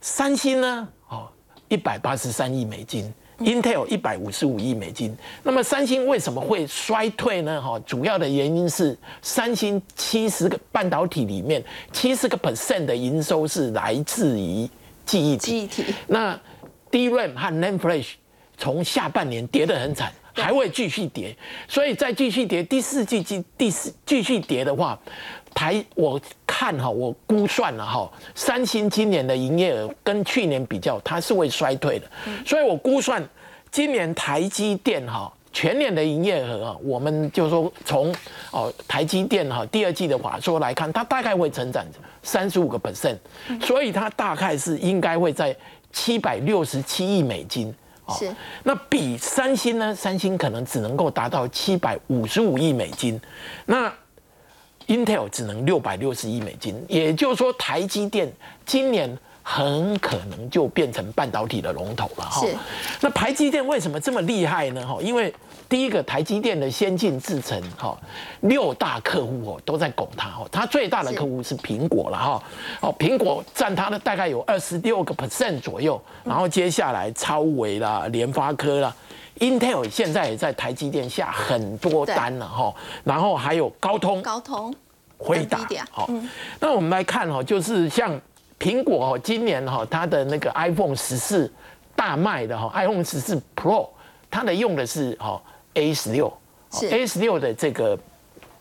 [0.00, 0.88] 三星呢？
[1.08, 1.28] 哦，
[1.68, 3.12] 一百八十三亿美金。
[3.44, 7.60] Intel 一百五十五亿美金，那么三星为什么会衰退呢？
[7.60, 14.68] 哈，主要的原因是三星七十个半导体里面七十个 percent 的营收是来自于
[15.04, 15.94] 记忆体，记忆体。
[16.06, 16.38] 那
[16.90, 18.12] DRAM 和 NAND Flash
[18.56, 24.98] 从下半年跌得很惨，还会继续跌，所以再继续跌，第四季继第四继续跌的话。
[25.54, 32.06] 台我看哈，我估算了哈，三星今年的营业额跟去年比较，它是会衰退的，
[32.44, 33.22] 所以我估算
[33.70, 38.14] 今年台积电哈全年的营业额啊，我们就说从
[38.50, 41.84] 哦台积电哈第二季的话说来看，它大概会成长
[42.22, 43.18] 三十五个 percent，
[43.60, 45.54] 所以它大概是应该会在
[45.92, 47.74] 七百六十七亿美金
[48.18, 53.20] 是，那比三星呢，三星可能只能够达到七百五十五亿美金，
[53.66, 53.92] 那。
[54.86, 58.30] Intel 只能六百六十亿美金，也就是说，台积电
[58.64, 62.46] 今年很可能就变成半导体的龙头了哈。
[63.00, 64.86] 那台积电为什么这么厉害呢？
[64.86, 65.32] 哈，因为
[65.68, 67.98] 第一个，台积电的先进制程哈，
[68.40, 72.42] 六大客户哦都在拱它哦，它最大的客户是苹果了哈。
[72.80, 78.94] 哦，苹果占它的大概有二十六个 percent 左右，然后接下来超微啦、联发科啦。
[79.42, 84.72] Intel 现在也在台积电下很多单了哈，然后还有高通、高通、
[85.18, 85.58] 回答
[85.90, 86.08] 好。
[86.60, 88.20] 那我们来看哈，就是像
[88.56, 91.52] 苹果今年哈，它的那个 iPhone 十四
[91.96, 93.88] 大卖的哈，iPhone 十四 Pro，
[94.30, 95.42] 它的用的是哈
[95.74, 96.32] A 十六
[96.88, 97.98] ，A 十六的这个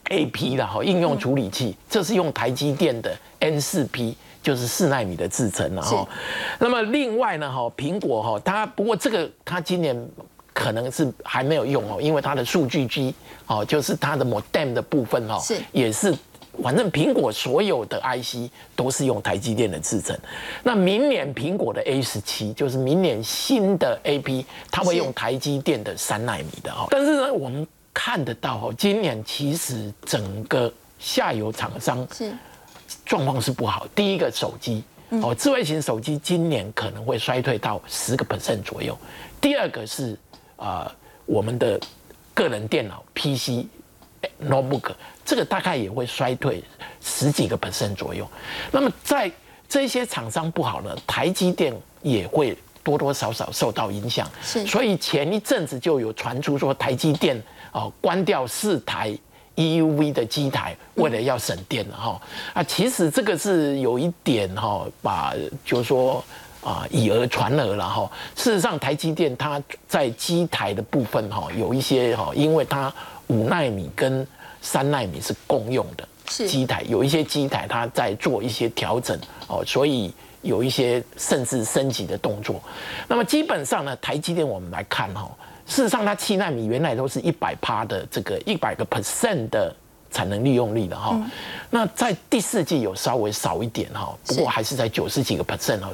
[0.05, 6.09] AP 的哈应用处理器，这是用台积电的 N 四 P，就是四纳米的制程了哈。
[6.57, 10.09] 那么另外呢哈，苹果哈，它不过这个它今年。
[10.61, 13.15] 可能是还没有用哦，因为它的数据机
[13.47, 16.15] 哦，就是它的 modem 的部分哦，是也是，
[16.61, 20.15] 反正苹果所有的 IC 都是用台积电的制成。
[20.61, 26.85] 那明年苹果的 A 十七，就是明年新的 AP，它会用台积电的三纳米的哦。
[26.91, 32.31] 但是呢，我们看得到哦，今年其实整个下游厂商是
[33.03, 33.87] 状况是不好。
[33.95, 34.83] 第一个手机
[35.23, 38.95] 哦，智慧型手机今年可能会衰退到十个 percent 左右。
[39.41, 40.15] 第二个是
[40.61, 40.95] 啊，
[41.25, 41.79] 我们的
[42.35, 43.65] 个人电脑 PC
[44.39, 44.91] notebook
[45.25, 46.63] 这个大概也会衰退
[47.01, 48.29] 十几个 percent 左右。
[48.71, 49.31] 那么在
[49.67, 54.29] 这些厂商不好呢，台积电也会多多少少受到影响。
[54.43, 59.17] 是，所以前一阵子就有传出说台积电哦关掉四台
[59.55, 62.21] EUV 的机台，为了要省电了哈。
[62.53, 65.33] 啊，其实这个是有一点哈，把
[65.65, 66.23] 就是说。
[66.63, 68.09] 啊，以讹传讹了哈。
[68.35, 72.93] 事实上，台积电它在机台的部分哈，有一些哈，因为它
[73.27, 74.25] 五纳米跟
[74.61, 82.61] 三纳米是共用的机台，有一些机台它在做一些调整哦，所以有一些甚至升级的动作。
[83.07, 85.29] 那么基本上呢，台积电我们来看哈，
[85.65, 89.75] 事实上它七纳米原来都是一百趴的这个一百个 percent 的。
[90.11, 91.17] 产能利用率的哈，
[91.69, 95.87] 那在第四季有稍微少一点哈，不过还是在九十几个 percent 哦。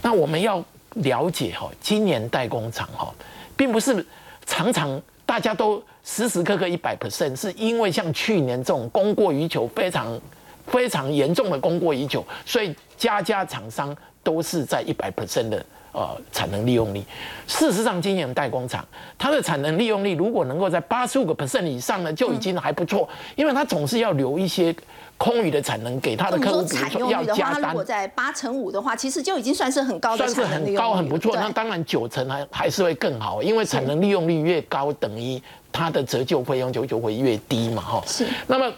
[0.00, 3.12] 那我们要了解哈，今年代工厂哈，
[3.56, 4.06] 并不是
[4.46, 10.20] 常常大家都时时刻刻一百 percent，是因为像去年这种供过于求非常
[10.66, 15.66] 非常严重的供过于求，所以家家厂商都是在一百 percent 的。
[15.94, 17.00] 呃，产能利用率，
[17.46, 18.84] 事实上，今年代工厂
[19.16, 24.74] 它的产能利用率如果能够在八十五个 percent 以上呢，就已经还不错，因为它总是要留一些
[25.16, 27.68] 空余的产能给它的客户，比如说要加单。
[27.68, 31.36] 如果在八成五的话，其实就已经算是很高的算是很高很不错。
[31.36, 38.02] 那当然九成还还是会更好，因为产能利用率越高，等于它的折旧费用就就会越低嘛，哈。
[38.04, 38.26] 是。
[38.48, 38.72] 那么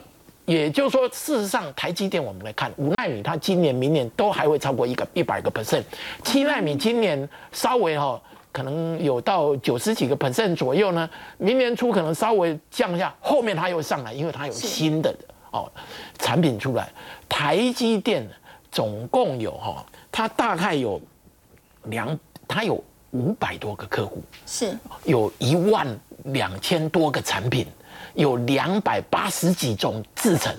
[0.47, 5.83] 也就是说，事实上，台积电我们来看，五纳米它今年、明年都还会超过一个一百个 percent，
[6.23, 8.21] 七纳米今年稍微哈
[8.53, 15.15] 可能有到九十几个 percent 左右呢，明年初可能稍微降一下，后面它又上来，因为它有新的
[15.51, 15.71] 哦
[16.19, 16.89] 产品出来。
[17.29, 18.25] 台积电
[18.71, 21.01] 总共有哈，它大概有
[21.87, 25.87] 两，它有五百多个客户，是有一万
[26.27, 27.67] 两千多个产品。
[28.15, 30.55] 有两百八十几种制成，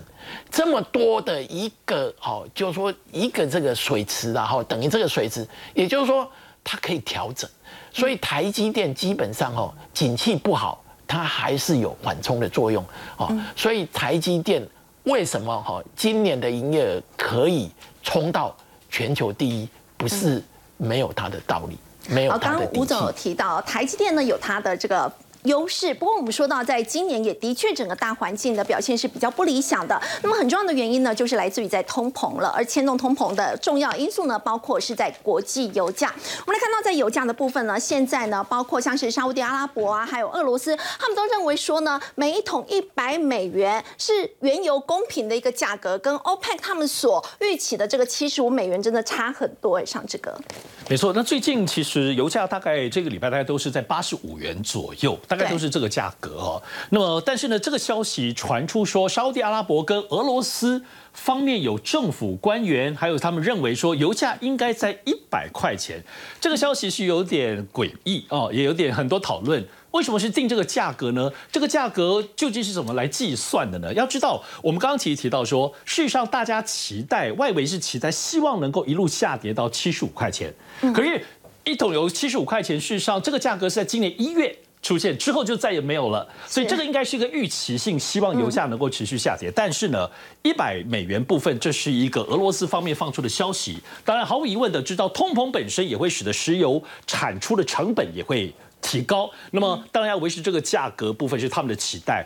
[0.52, 6.30] 这么多的一个哦，就是说一个这个水池啊，哈，等于这个水池，也就是说
[6.64, 7.50] 它可以调整，
[7.92, 12.86] 所以台积电基本上哦，景气不好，它还是有缓冲的作用
[13.18, 13.36] 哦。
[13.56, 14.66] 所以台积电
[15.04, 17.72] 为什么哈今年的营业额可以
[18.04, 18.56] 冲到
[18.90, 20.44] 全球第一，不是
[20.78, 21.78] 没有它的道理，
[22.14, 25.12] 没有刚刚吴总有提到台积电呢，有它的这个。
[25.48, 25.94] 优势。
[25.94, 30.00] 不过我们说到，在今年也的确整个大环境的表现是比较不理想的。
[30.22, 32.50] 那么很重要的原因呢，就是来自于在通膨了。
[32.50, 36.14] 而牵动通膨的重要因素呢，包括是在国际油价。
[36.46, 49.78] 我们来看到，在油价的部分呢，现在呢，包括像是沙地阿拉伯啊，还有俄罗斯，他们都认为说呢，每一桶一百美元是原油公平的一个价格，跟 OPEC 他们所预期的这个七十五美元真的差很多。
[49.88, 50.38] 上这个，
[50.90, 51.14] 没错。
[51.16, 55.18] 那最近其实油价大概这个礼拜大概都是在八十五元左右。
[55.38, 56.62] 概都是这个价格哦。
[56.90, 66.04] 那么，但是呢，这个消息传出说，沙特阿拉伯跟俄罗斯方面有政府官员，还有他们认为说，油价应该在一百块钱。
[66.42, 69.66] 这个消息是有点诡异哦，也有点很多讨论。
[69.92, 71.32] 为什么是定这个价格呢？
[71.52, 73.94] 这个价格究竟是怎么来计算的呢？
[73.94, 80.54] 要知道，我们刚刚其实提到说，事实上大家期待外围是期待，希望能够一路下跌到七十五块钱。
[80.94, 81.24] 可是。
[81.64, 89.52] 一桶油七十五块钱，事实上这个价格是在今年一月出现之后就再也没有了，所以这个应该是一个预期性，希望油价能够持续下跌。
[89.54, 90.10] 但是呢，
[90.44, 93.80] 一百美元部分，这是一个俄罗斯方面放出的消息。
[94.06, 99.30] 当然，毫无疑问的知道，通膨本身也会使得石油产出的成本也会提高。
[99.52, 102.26] 那么，当然要维持这个价格部分是他们的期待。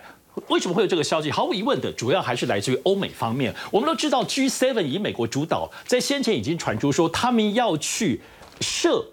[0.49, 1.31] 为什么会有这个消息？
[1.31, 3.51] 毫无疑问的，主要还是来自于欧美方面。
[3.71, 8.21] 我们都知道，G7 以美国主导，在先前已经传出说他们要去
[8.59, 9.03] 设。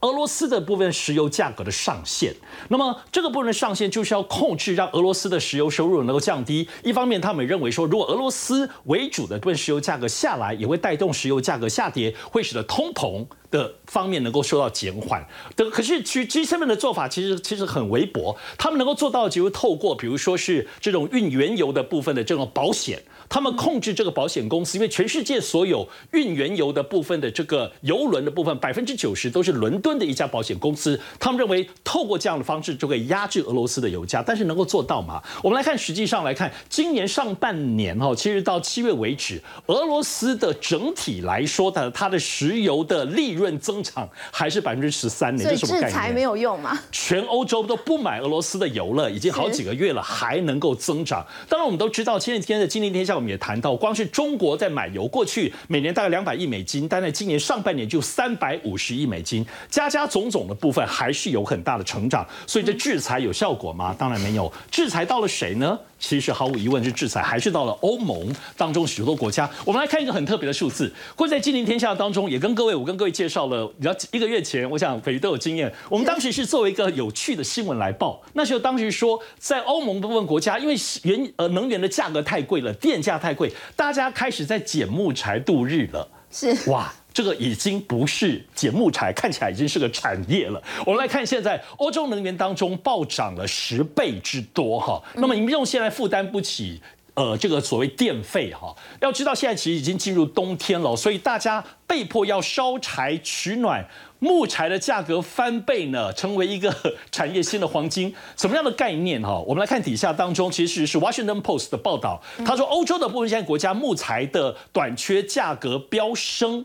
[0.00, 2.34] 俄罗斯的部分石油价格的上限，
[2.68, 6.66] 那么这个部分的上限就是要控制，让俄罗斯的石油收入能够降低。
[6.82, 15.26] 一方面，他们认为说，如果俄罗斯为主的部分石油价格下来，也会带动石油价格下跌，会使得通膨的方面能够受到减缓。
[15.56, 23.02] 的可是，其实 G7 的做法其实其实很微薄，他们能够做到，就是透过比如说是这种运原油的部分的这种保险。
[23.28, 31.00] 他们控制这个保险公司，因为全世界所有运原油的部分的这个油轮的部分，百分之九十都是伦敦的一家保险公司。
[31.20, 35.22] 他们认为透过这样的方式就可以压制俄罗斯的油价，但是能够做到吗？
[35.44, 45.88] 我们来看，实际上来看，今年上半年哈，其实到七月为止，俄罗斯的整体来说的它的石油的利润润增长还是百分之十三年，这什么概念？
[45.88, 46.78] 制裁没有用吗？
[46.92, 51.26] 全欧洲都不买俄罗斯的油了，已经好几个月了，还能够增长。
[51.48, 53.14] 当然，我们都知道前几天的《今天天下》。
[53.16, 62.26] 我们也谈到，光是中国在买油，过去每年大概两百亿美金，但在今年上半年就三百五十亿美金，加加总总的部分还是有很大的成长。
[62.46, 63.94] 所以这制裁有效果吗？
[63.98, 64.50] 当然没有。
[64.70, 65.78] 制裁到了谁呢？
[66.00, 69.48] 其实毫无疑问是制裁，还是到了欧盟当中许多国家。
[69.64, 75.72] 我们来看一个很特别的数字，会在《金陵天下》当中也跟各位，我跟各位介绍了，你知道一个月前，我想斐鱼都有经验。
[75.88, 86.08] 我们当时是作为一个有趣的新闻来报，那时候当时说，在欧盟部分国家，因为原呃能源的价格太贵了，电价太贵，大家开始在捡木材度日了。
[86.30, 86.92] 是哇。
[87.12, 90.62] 这个已经不是捡木材，看起来已经是个产业了。
[90.86, 95.02] 我们来看，现在欧洲能源当中暴涨了十倍之多哈。
[95.14, 96.80] 那么民众现在负担不起，
[97.14, 98.74] 呃，这个所谓电费哈。
[99.00, 103.84] 要知道，现在其实已经进入冬天了，所以大家被迫要烧柴取暖，
[104.20, 106.72] 木材的价格翻倍呢，成为一个
[107.10, 108.14] 产业新的黄金。
[108.36, 109.40] 什么样的概念哈？
[109.40, 116.64] 我们来看底下当中，其实是 Washington Post 的报道，他说欧洲的部分现在国家木材的短缺，价格飙升。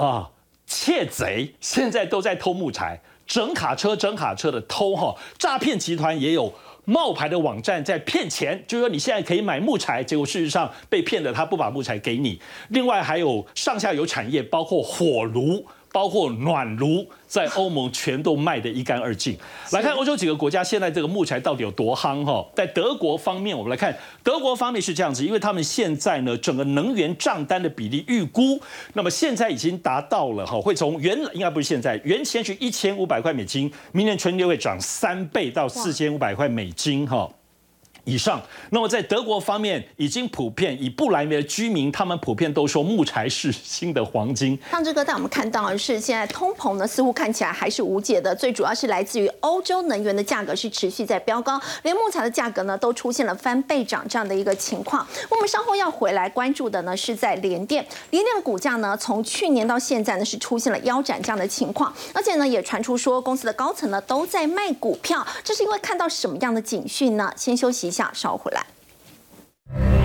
[0.00, 0.30] 啊！
[0.66, 5.14] 窃贼现在都在偷木材，整卡车、整卡车的偷哈。
[5.36, 12.40] 诈骗集团也有冒牌的网站在骗钱，就是说你现在可以买木材，结果事实上被骗的，他不把木材给你。
[12.68, 15.66] 另外还有上下游产业，包括火炉。
[15.92, 19.36] 包括暖炉在欧盟全都卖得一干二净。
[19.72, 22.46] 来看欧洲几个国家现在这个木材到底有多夯哈？
[22.54, 28.60] 在德国方面，我们来看德国方面是这样子，因为他们现在呢整个能源账单的比例预估，
[28.94, 37.30] 那么现在已经达到了哈，会从原应该不是现在，原先是一千五百块美金，明年春天会涨三倍到四千五百块美金哈。
[38.10, 38.42] 以上。
[38.70, 44.58] 那么在德国方面，已经普遍以布莱梅的居民，他们普遍都说木材是新的黄金。
[44.70, 55.06] 汤志哥带我们看到的是，现在通膨呢似乎看起来还是无解的，最主要是来自于欧洲能源的价格是持续在飙高，连木材的价格呢都出现了翻倍涨这样的一个情况。
[55.30, 67.32] 我们稍后要回来关注的呢是在联电，联电的股价呢从去年到现在呢是出现了腰斩这样的情况，而且呢也传出说公司的高层呢都在卖股票，这是因为看到什么样的警讯呢？
[67.36, 69.99] 先休息一下，稍后回来。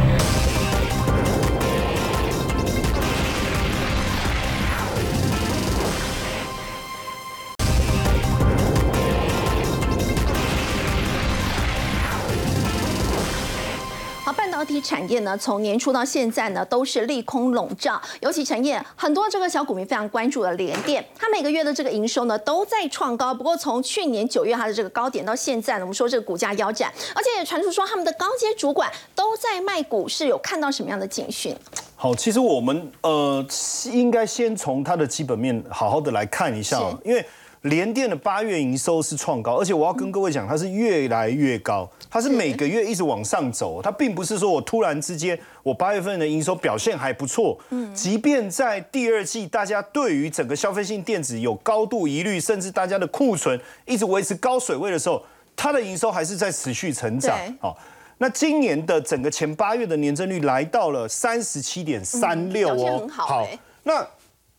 [14.86, 18.02] 产业呢，从年初到现在呢，都是利空笼罩。
[18.22, 23.34] 尤其产业很多这个小股民非常关注的联电，它每个月的这个营收呢都在创高。
[23.34, 25.26] 不过从去年九月它的这个高点。
[25.26, 31.58] 到现在，我们说这个股价腰斩，而且也传出说他们的高阶主管都在卖股，是有看到什么样的警讯？
[31.96, 33.44] 好，其实我们呃
[33.92, 37.26] 应该先从它的基本面好好的来看一下，因为
[37.66, 55.24] 联电的八月营收是创高，而且我要跟各位讲，它是越来越高，它是每个月一直往上走，它并不是说我突然之间我八月份的营收表现还不错，嗯，即便在第二季大家对于整个消费性电子有高度疑虑，甚至大家的库存一直维持高水位的时候，
[55.55, 57.78] 它的营收还是在持续成长，好。
[58.18, 63.45] 那今年的整个前八月的年增率来到了三十七点三六哦，好，
[63.84, 64.07] 那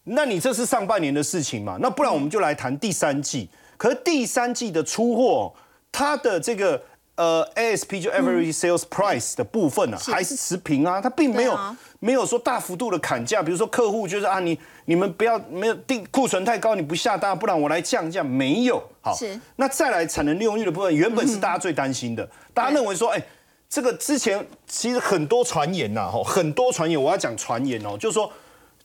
[0.08, 1.76] 那你这是上半年的事情嘛？
[1.80, 3.48] 那不然我们就来谈第三季。
[3.76, 5.52] 可是第三季的出货，
[5.90, 6.80] 它的这个
[7.16, 11.58] 呃 ASP 就 Average Sales Price 的部分呢，还是持平啊，它并没有
[11.98, 13.42] 没有说大幅度的砍价。
[13.42, 18.82] 比如说客户就是啊，你你们不要没有定库存太高，你不下单，不然我来降价，没有。
[19.00, 19.16] 好，
[19.56, 23.22] 那再来产能利用率的部分，原本是大家最担心的，大家认为说，哎。
[23.68, 28.32] 这个之前其实很多传言呐，吼，很多传言，我要讲传言哦，就是说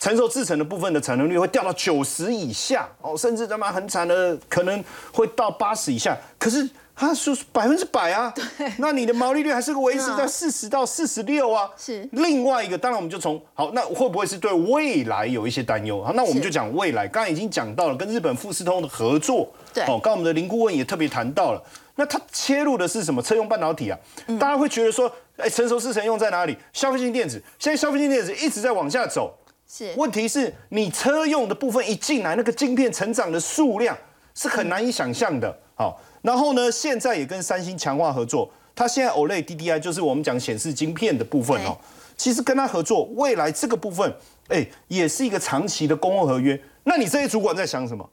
[0.01, 4.83] 成熟制成的部分的产能率会掉到九十以下，哦，甚至他妈很惨的可能
[5.13, 6.17] 会到八十以下。
[6.39, 11.69] 可是他说百分之百啊，对，那你的毛利率还是个维持在四十到四十六啊。
[11.77, 12.09] 是。
[12.13, 16.03] 另外一个，当然我们就从好，那会不会是对未来有一些担忧？
[16.03, 17.07] 好，那我们就讲未来。
[17.07, 21.61] 刚刚已经讲到了跟日本富士通的合作，对，哦，刚刚我们的林顾问也特别谈到了。
[21.93, 23.21] 那它切入的是什么？
[23.21, 23.99] 车用半导体啊，
[24.39, 26.57] 大家会觉得说，哎，成熟制程用在哪里？
[26.73, 29.37] 消费性电子，现在消费性电子一直在往下走。
[29.73, 33.97] 是，问题是你车用的部分一进来，那个晶片成长的数量
[34.35, 35.57] 是很难以想象的。
[35.75, 41.77] 好，然后呢，现在也跟三星强化合作，它现在 OLED DDI 就是我们讲显示晶片的部分哦。
[42.17, 44.13] 其实跟他合作，未来这个部分，
[44.49, 46.61] 哎，也是一个长期的公共合约。
[46.83, 48.07] 那你这些主管在想什么？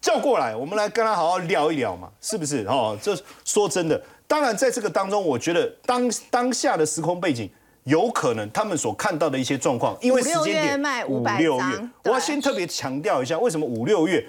[0.00, 2.66] 叫过来，我们来跟他好好聊一聊嘛，是不是？
[2.66, 7.48] 哦，这说真的，当然在这个当中，我觉得当当下的时空背景，
[7.86, 14.24] 有可能他们所看到的一些状况，因为时间点五六月，我要先特别强调一下，为什么五六月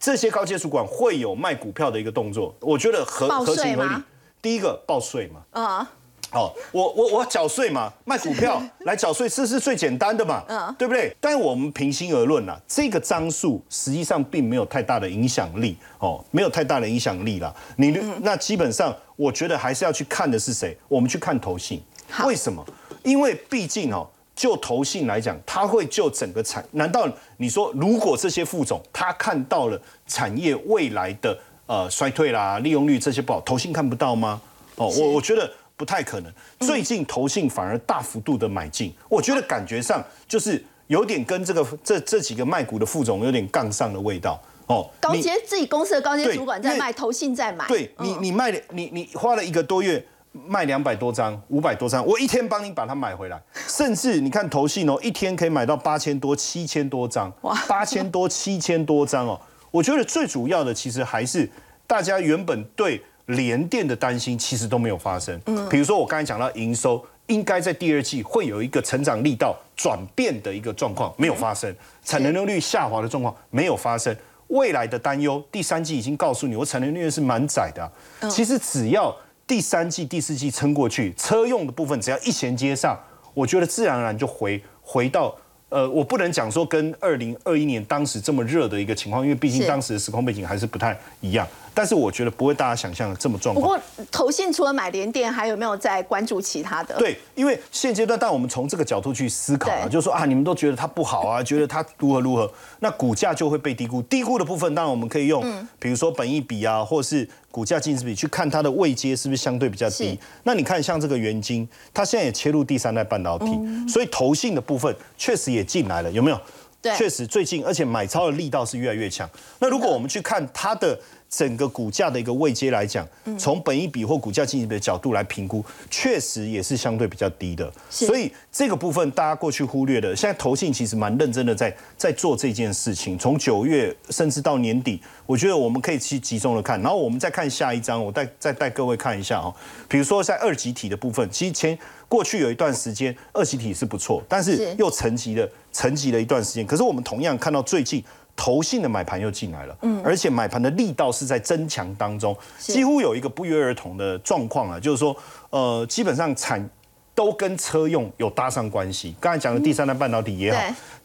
[0.00, 2.54] 这些高阶主管会有卖股票的一个动作？
[2.60, 3.94] 我觉得合合情合理。
[4.40, 5.90] 第一个报税嘛，啊。
[6.30, 11.14] 好，我我我缴税嘛，卖股票 来缴税，这是最简单的嘛，嗯，对不对？
[11.20, 17.54] 但我们平心而论啦，这个张数实际上并没有太大的影响力哦，没有太大的影响力啦。
[17.76, 17.90] 你
[18.22, 20.74] 那基本上，我觉得还是要去看的是谁？
[20.88, 21.82] 我们去看投信，
[22.24, 22.64] 为什么？
[23.02, 34.40] 因为毕竟哦，就投信来讲，他会就整个产，难道你说如果这些副总他看到了产业未来的呃衰退啦、利用率这些不好，投信看不到吗？
[34.76, 35.50] 哦，我我觉得。
[35.74, 44.88] 不太可能，最近投信反而大幅度的买进，我觉得感觉上就是有点跟这个这这几个卖股的副总有点杠上的味道哦。
[45.00, 47.66] 高阶自己公司的高阶主管在卖，投信在买。
[47.66, 59.40] 对你，你卖了你你花了一个多月卖两百多张、五百多张，我一天帮你把它买回来， 甚至你看投信哦，一天可以买到八千多、七千多张，哇，八千多、七千多张哦。
[59.70, 61.48] 我觉得最主要的其实还是
[61.86, 63.02] 大家原本对。
[63.26, 65.40] 连电的担心其实都没有发生。
[65.46, 71.72] 嗯，比如说我刚才讲到营收，应该在第二季会有一个成长力道转变的一个状况，没有发生；
[72.04, 74.14] 产能利用率下滑的状况没有发生。
[74.48, 77.90] 未来的担忧，第三季已经告诉你，我产能利用率是蛮窄的。
[78.28, 79.14] 其实只要
[79.46, 82.98] 第三季、第四季撑过去，车用的部分只要一衔接上，
[83.34, 85.34] 我觉得自然而然就回回到。
[85.68, 91.48] 呃，我不能讲说跟二零二一年当时这么热的一个情况，因为毕竟当时的时空背景还是不太一样。
[91.74, 93.62] 但是我觉得不会大家想象的这么状况。
[93.62, 96.96] 不过投信除了买联电，还有没有在关注其他的？
[96.96, 102.50] 对，因为现阶段，但我们从这个角度去思考啊，就是说啊，你们都觉得它不好啊， 觉得它如何如何，
[102.80, 104.02] 那股价就会被低估。
[104.02, 105.42] 低估的部分，当然我们可以用，
[105.78, 110.18] 比如说本益比啊，或是股价净值比去看它的位阶是不是相对比较低。
[110.42, 113.46] 那你看像这个元晶，它现在也切入第三代半导体，
[113.88, 116.40] 所以投信的部分确实也进来了，有没有？
[116.80, 119.28] 对，确实最近，而且买超的力道是越来越强。
[119.60, 120.98] 那如果我们去看它的。
[121.34, 123.08] 整个股价的一个位阶来讲，
[123.38, 127.72] 从本一比或股价进行的角度来评估，确实也是相对比较低的。
[127.88, 133.18] 所以这个部分大家过去忽略的，现在投信其实蛮认真的在在做这件事情。
[133.18, 136.78] 从九月甚至到年底，我觉得我们可以去集中的看。
[136.82, 139.54] 然后我们再看下一章，我带再带各位看一下哦。
[139.88, 141.78] 比如说在二级体的部分，其实前
[142.08, 146.66] 过去有一段时间二级体是不错，但是又沉寂了沉寂了一段时间。
[146.66, 148.04] 可是我们同样看到最近。
[148.34, 155.16] 投信的买盘又进来了，嗯，而且买盘的力道是在增强当中，几乎有一个不约而同的状况啊，就是说，
[155.50, 156.68] 呃，基本上产
[157.14, 159.14] 都跟车用有搭上关系。
[159.20, 160.60] 刚才讲的第三代半导体也好，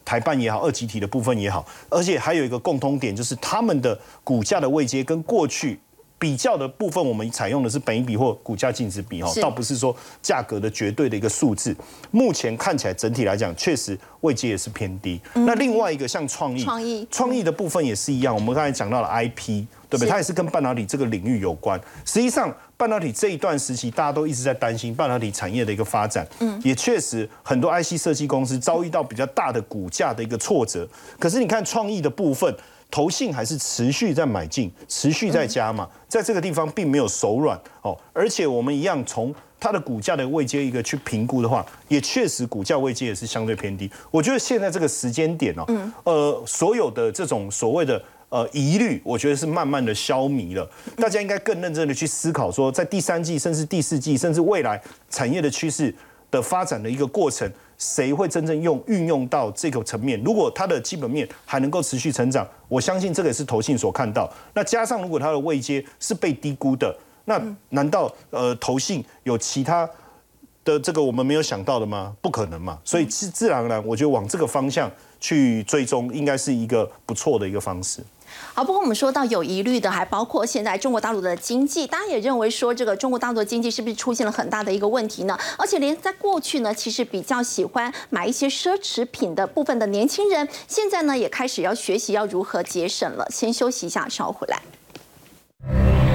[0.06, 5.80] 台半也好，二级体的部分也好，而且还有一个共通点，就是他们的股价的位阶跟过去。
[6.20, 11.76] 比较的部分，我们采用的是本益比或股价净值比哈，倒不是说价格的绝对的一个数字。
[12.10, 15.22] 目前看起来整体来讲，确实位阶也是偏低。
[15.34, 18.34] 那另外一个像创意，创意创意的部分也是一样。
[18.34, 20.08] 我们刚才讲到了 IP，对不对？
[20.08, 21.80] 它也是跟半导体这个领域有关。
[22.04, 26.28] 实际上，半导体这一段时期，大家都一直在担心半导体产业的一个发展。
[26.40, 30.88] 嗯，也确实很多 IC 设计公司遭遇到比较大的股价的一个挫折。
[31.20, 32.52] 可是你看创意的部分。
[32.90, 43.90] 投信还是持续在买进，持续在加嘛，在这个地方并没有手软哦，而且我们一样从它的股价的位阶一个去评估的话，也确实股价位阶也是相对偏低。
[44.10, 50.70] 我觉得现在这个时间点哦，呃，所有的这种所谓的呃疑虑，我觉得是慢慢的消弭了。
[50.96, 55.94] 大家应该更认真的去思考，说在第三季，甚至第四季，甚至未来产业的趋势
[56.30, 57.52] 的发展的一个过程。
[57.80, 60.20] 谁会真正用运用到这个层面？
[60.24, 64.28] 如果它的基本面还能够持续成长，我相信这个也是投信所看到。
[64.56, 69.88] 那加上如果它的位阶是被低估的，那难道呃投信有其他
[70.64, 72.16] 的这个我们没有想到的吗？
[72.20, 72.80] 不可能嘛。
[72.84, 78.02] 所以自自然而然，我觉得往这个方向去追踪，应该是一个不错的一个方式。
[78.54, 85.38] 好，不过我们说到有疑虑的，还包括现在中国大陆的经济，大家也认为说这个中国大陆的经济是不是出现了很大的一个问题呢？
[85.58, 93.28] 而且连在过去呢，其实比较喜欢买一些奢侈品的部分的年轻人，现在呢也开始要学习要如何节省了。
[93.30, 96.07] 先休息一下，稍后回来。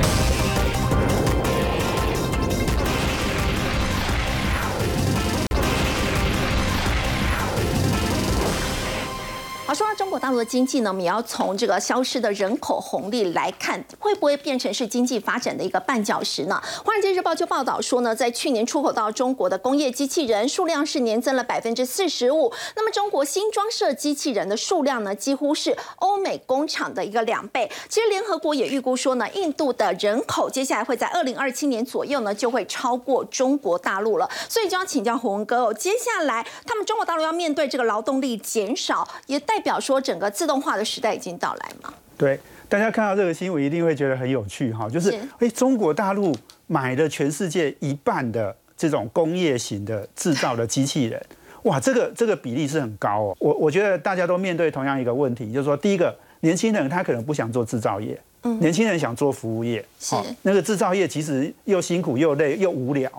[9.74, 16.60] 说到中国大陆的经济呢，我们也要从这个消失的人口红利来看，会不会变成是经济发展的一个绊脚石呢？
[16.84, 27.70] 《华尔街日报》就报道说呢，在去年出口到中国的工业机器人数量是年增了百分之四十五，那么中国新装设机器人的数量呢，几乎是欧美工厂的一个两倍。
[27.88, 34.28] 其实联合国也预估说呢，印度的人口接下来会在二零二七年左右呢，就会超过中国大陆了。
[34.50, 41.94] 所以就要请教洪文哥哦，接下来他们中国大陆要面对这个劳动力减少，也代表说整个自动化的时代已经到来吗？
[42.18, 42.38] 对，
[42.68, 46.32] 大家看到这个新闻一定会觉得很有趣哈，就是哎，中国大陆
[46.66, 51.20] 买了全世界一半的这种工业型的制造的机器人，
[51.62, 53.36] 哇，这个这个比例是很高哦。
[53.40, 63.10] 我我觉得大家都面对同样一个问题，就是说，第一个，年轻人他可能不想做制造业，嗯，年轻人想做服务业，是那个制造业其实又辛苦又累又无聊，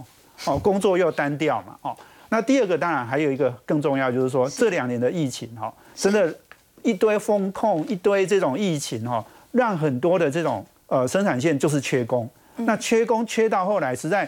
[0.46, 1.98] 哦，工作又单调嘛，哦。
[2.34, 6.36] 那第二个当然还有一个更重要，就是说这两年的疫情哈，真的，
[6.82, 12.28] 一堆风控，一堆这种疫情哈，让很多的这种呃生产线就是缺工。
[12.56, 14.28] 那缺工缺到后来，实在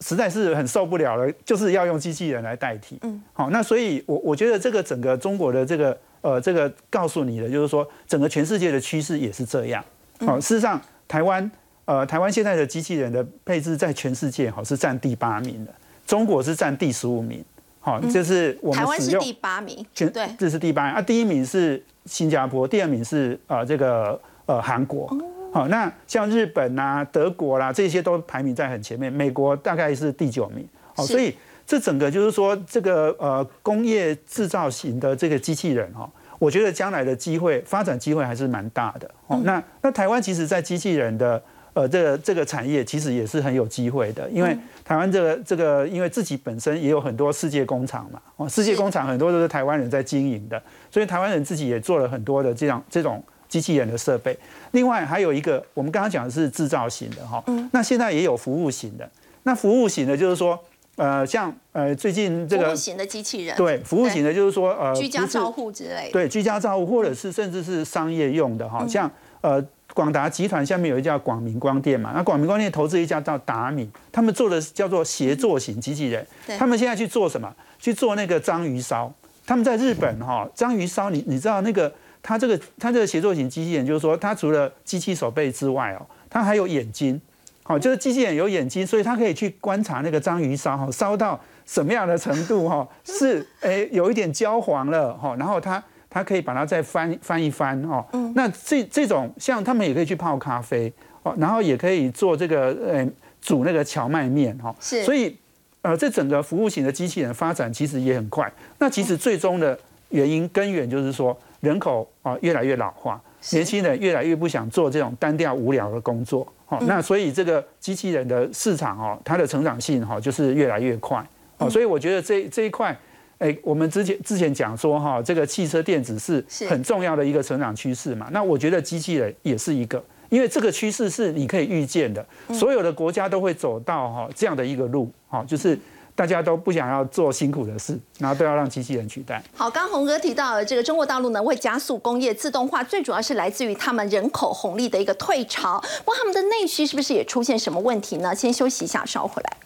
[0.00, 2.98] 实在是很受不了了，就是要用机器人来代替。
[3.02, 9.84] 嗯，好，那所以我我觉得这个整个中国的这个呃这个告诉你的，就是说整个全世界的趋势也是这样。
[10.20, 11.50] 好，事实上台湾
[11.84, 15.74] 呃台湾现在的机器人的配置在全世界好是占第八名的。
[16.06, 17.42] 中国是占第十五名，
[17.80, 21.00] 好，这是我们台湾是第八名，全对，这是第八名啊。
[21.00, 25.08] 第一名是新加坡，第二名是呃这个呃韩国，
[25.52, 31.34] 好，那像日本呐、德国啦这些都排名在很前面，美国大概是第九名，好，所以
[31.66, 41.42] 这整个就是说这个呃工业制造型的这个机器人哈，我觉得将来的机会发展机会还是蛮大的，哦，那那台湾其实在机器人的。
[41.74, 54.38] 呃，这个这个产业其实也是很有机会的，因为台湾这个这个，因为自己本身也有很多世界工厂嘛，哦，世界工厂很多都是台湾人在经营的，所以台湾人自己也做了很多的这样这种机器人的设备。
[54.70, 59.10] 另外还有一个，我们刚刚讲的是制造型的哈，那现在也有服务型的。
[59.42, 60.58] 那服务型的，就是说，
[60.96, 69.10] 呃，像呃最近这个服务型的机器人，对，服务型的，就是说呃居家照护之类的，对，居家照护或者是甚至是商业用的哈，像
[69.40, 69.62] 呃
[69.94, 76.26] 广达集团下面有一家广明光电嘛，那广明光电投资一家叫达米，他们做的叫做协作型机器人，
[76.58, 77.50] 他们现在去做什么？
[77.78, 79.10] 去做那个章鱼烧。
[79.46, 81.92] 他们在日本哈，章鱼烧，你你知道那个
[82.22, 87.20] 它这个它这个协作型机器人，就是说它除了机器手背之外哦，它还有眼睛。
[87.62, 95.82] 好，就是机器人有眼睛，所以它可以去观察那个章鱼烧哈，烧到什么样的程度哈，是诶有一点焦黄了哈，然后它
[96.14, 98.06] 它可以把它再翻翻一翻哦。
[98.36, 100.90] 那这这种像他们也可以去泡咖啡
[101.24, 103.04] 哦，然后也可以做这个呃
[103.42, 104.72] 煮那个荞麦面哈。
[104.78, 105.02] 是。
[105.02, 105.36] 所以
[105.82, 108.50] 呃，这整个服务型的机器人发展其实也很快。
[108.78, 109.76] 那其实最终的
[110.10, 116.46] 原因根源就是说人口啊越来越老化，年轻人越来越不想做这种单调无聊的工作。
[116.66, 121.26] 好，那所以这个机器人的市场哦，它的成长性哈就是越来越快。
[121.58, 122.96] 哦，所以我觉得这这一块，
[123.38, 128.28] 哎，我们之前之前讲说哈，这个汽车电子是很重要的一个成长趋势嘛。
[128.32, 135.78] 那我觉得机器人也是一个，因为这个趋势是你可以预见的，所有的国家都会走到哈这样的一个路，哈，就是。
[136.16, 139.42] 大家都不想要做辛苦的事，然后都要让机器人取代。
[139.52, 145.82] 好，刚洪哥提到这个中国大陆呢会加速工业自动化，最主要是来自于他们人口红利的一个退潮。
[146.04, 148.32] 不过他们的内需是不是也出现什么问题呢？
[148.32, 149.56] 先休息一下，稍回来。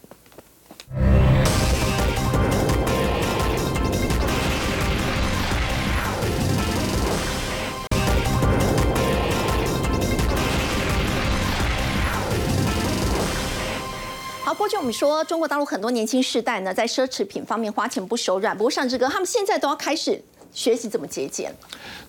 [14.69, 18.57] 就我们说中国大陆很多年轻世代呢，在奢侈品方面花钱不手软。
[18.57, 20.23] 不过上志哥他们现在都要开始
[20.59, 21.55] 学习怎么节俭。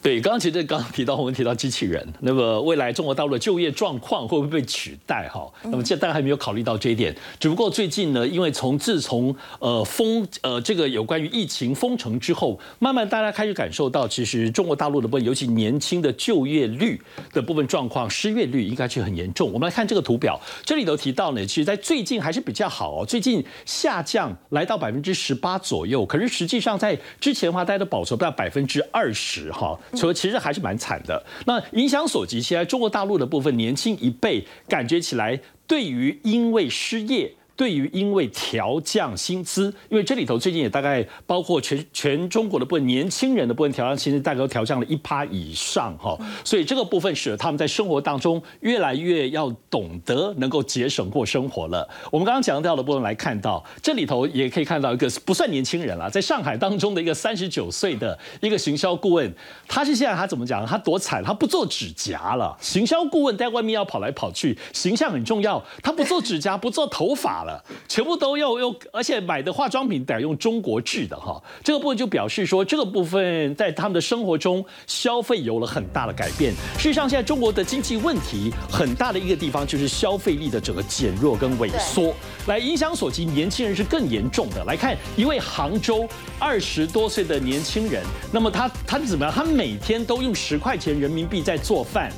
[0.02, 5.30] 对，刚刚其实刚刚提到我们提到机器人，那么未来中国大陆的就业状况会不会被取代？
[5.30, 7.16] 哈，那么现在大家还没有考虑到这一点。
[7.40, 17.00] 只不过最近呢，因为从自从呃封呃这个有关于疫情封城之后，慢慢大家开始感受到，其实中国大陆的部分，尤其年轻的就业率
[17.32, 19.54] 的部分状况，失业率应该是很严重。
[19.54, 29.78] 我们来看这个图表，这里头提到呢，其实在最近还是比较好哦，最近下降来到百分之十八左右，可是实际上在之前的话，大家都保持不到百分之二十哈。
[29.94, 31.22] 所以其实还是蛮惨的。
[31.46, 37.34] 那影响所及，现在中国大陆的部分年轻一辈感觉起来，对于因为失业。
[37.60, 51.86] 对于因为调降薪资，因为这里头最近也大概包括全全中国的部分年轻人的部分调降薪资，大概都调降了一趴以上哈，所以这个部分使得他们在生活当中越来越要懂得能够节省过生活了。
[52.10, 59.30] 我们刚刚讲到的部分来看到，这里头也可以看到一个不算年轻人了，在上海当中的一个三十九岁的一个行销顾问，
[59.68, 60.66] 他是现在他怎么讲？
[60.66, 62.58] 他多惨，他不做指甲了。
[62.62, 67.49] 行销顾问在外面要跑来跑去，形象很重要，他不做指甲，不做头发了。
[67.88, 71.42] 全部都要用，而且买的化妆品得用中国制的哈。
[71.64, 76.54] 这个部分就表示说，这个部分在他们的生活中消费有了很大的改变。
[76.78, 82.14] 事实上，现在中国的经济问题很大的一个地方就是消费力的整个减弱跟萎缩，
[82.48, 84.64] 来影响所及，年轻人是更严重的。
[84.66, 89.34] 来看一位杭州二十多岁的年轻人，那么他他怎么样？
[89.34, 92.12] 他每天都用十块钱人民币在做饭。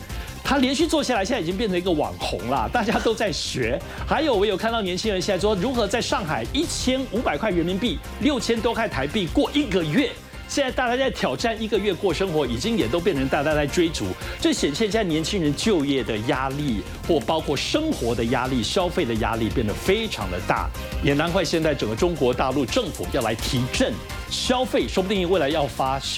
[0.44, 3.80] 他连续做下来，现在已经变成一个网红了，大家都在学。
[4.06, 10.10] 还有，我有看到年轻人现在说如何在上海一千五百块人民币、六千多块台币过一个月。
[10.50, 14.08] 现在大家在挑战一个月过生活，已经也都变成大家在追逐。
[14.42, 20.70] 这显现现在年轻人就业的压力，或包括生活的压力、消费的压力变得非常的大。
[21.02, 23.94] 也难怪现在整个中国大陆政府要来提振
[24.30, 25.98] 消费，说不定未来要发。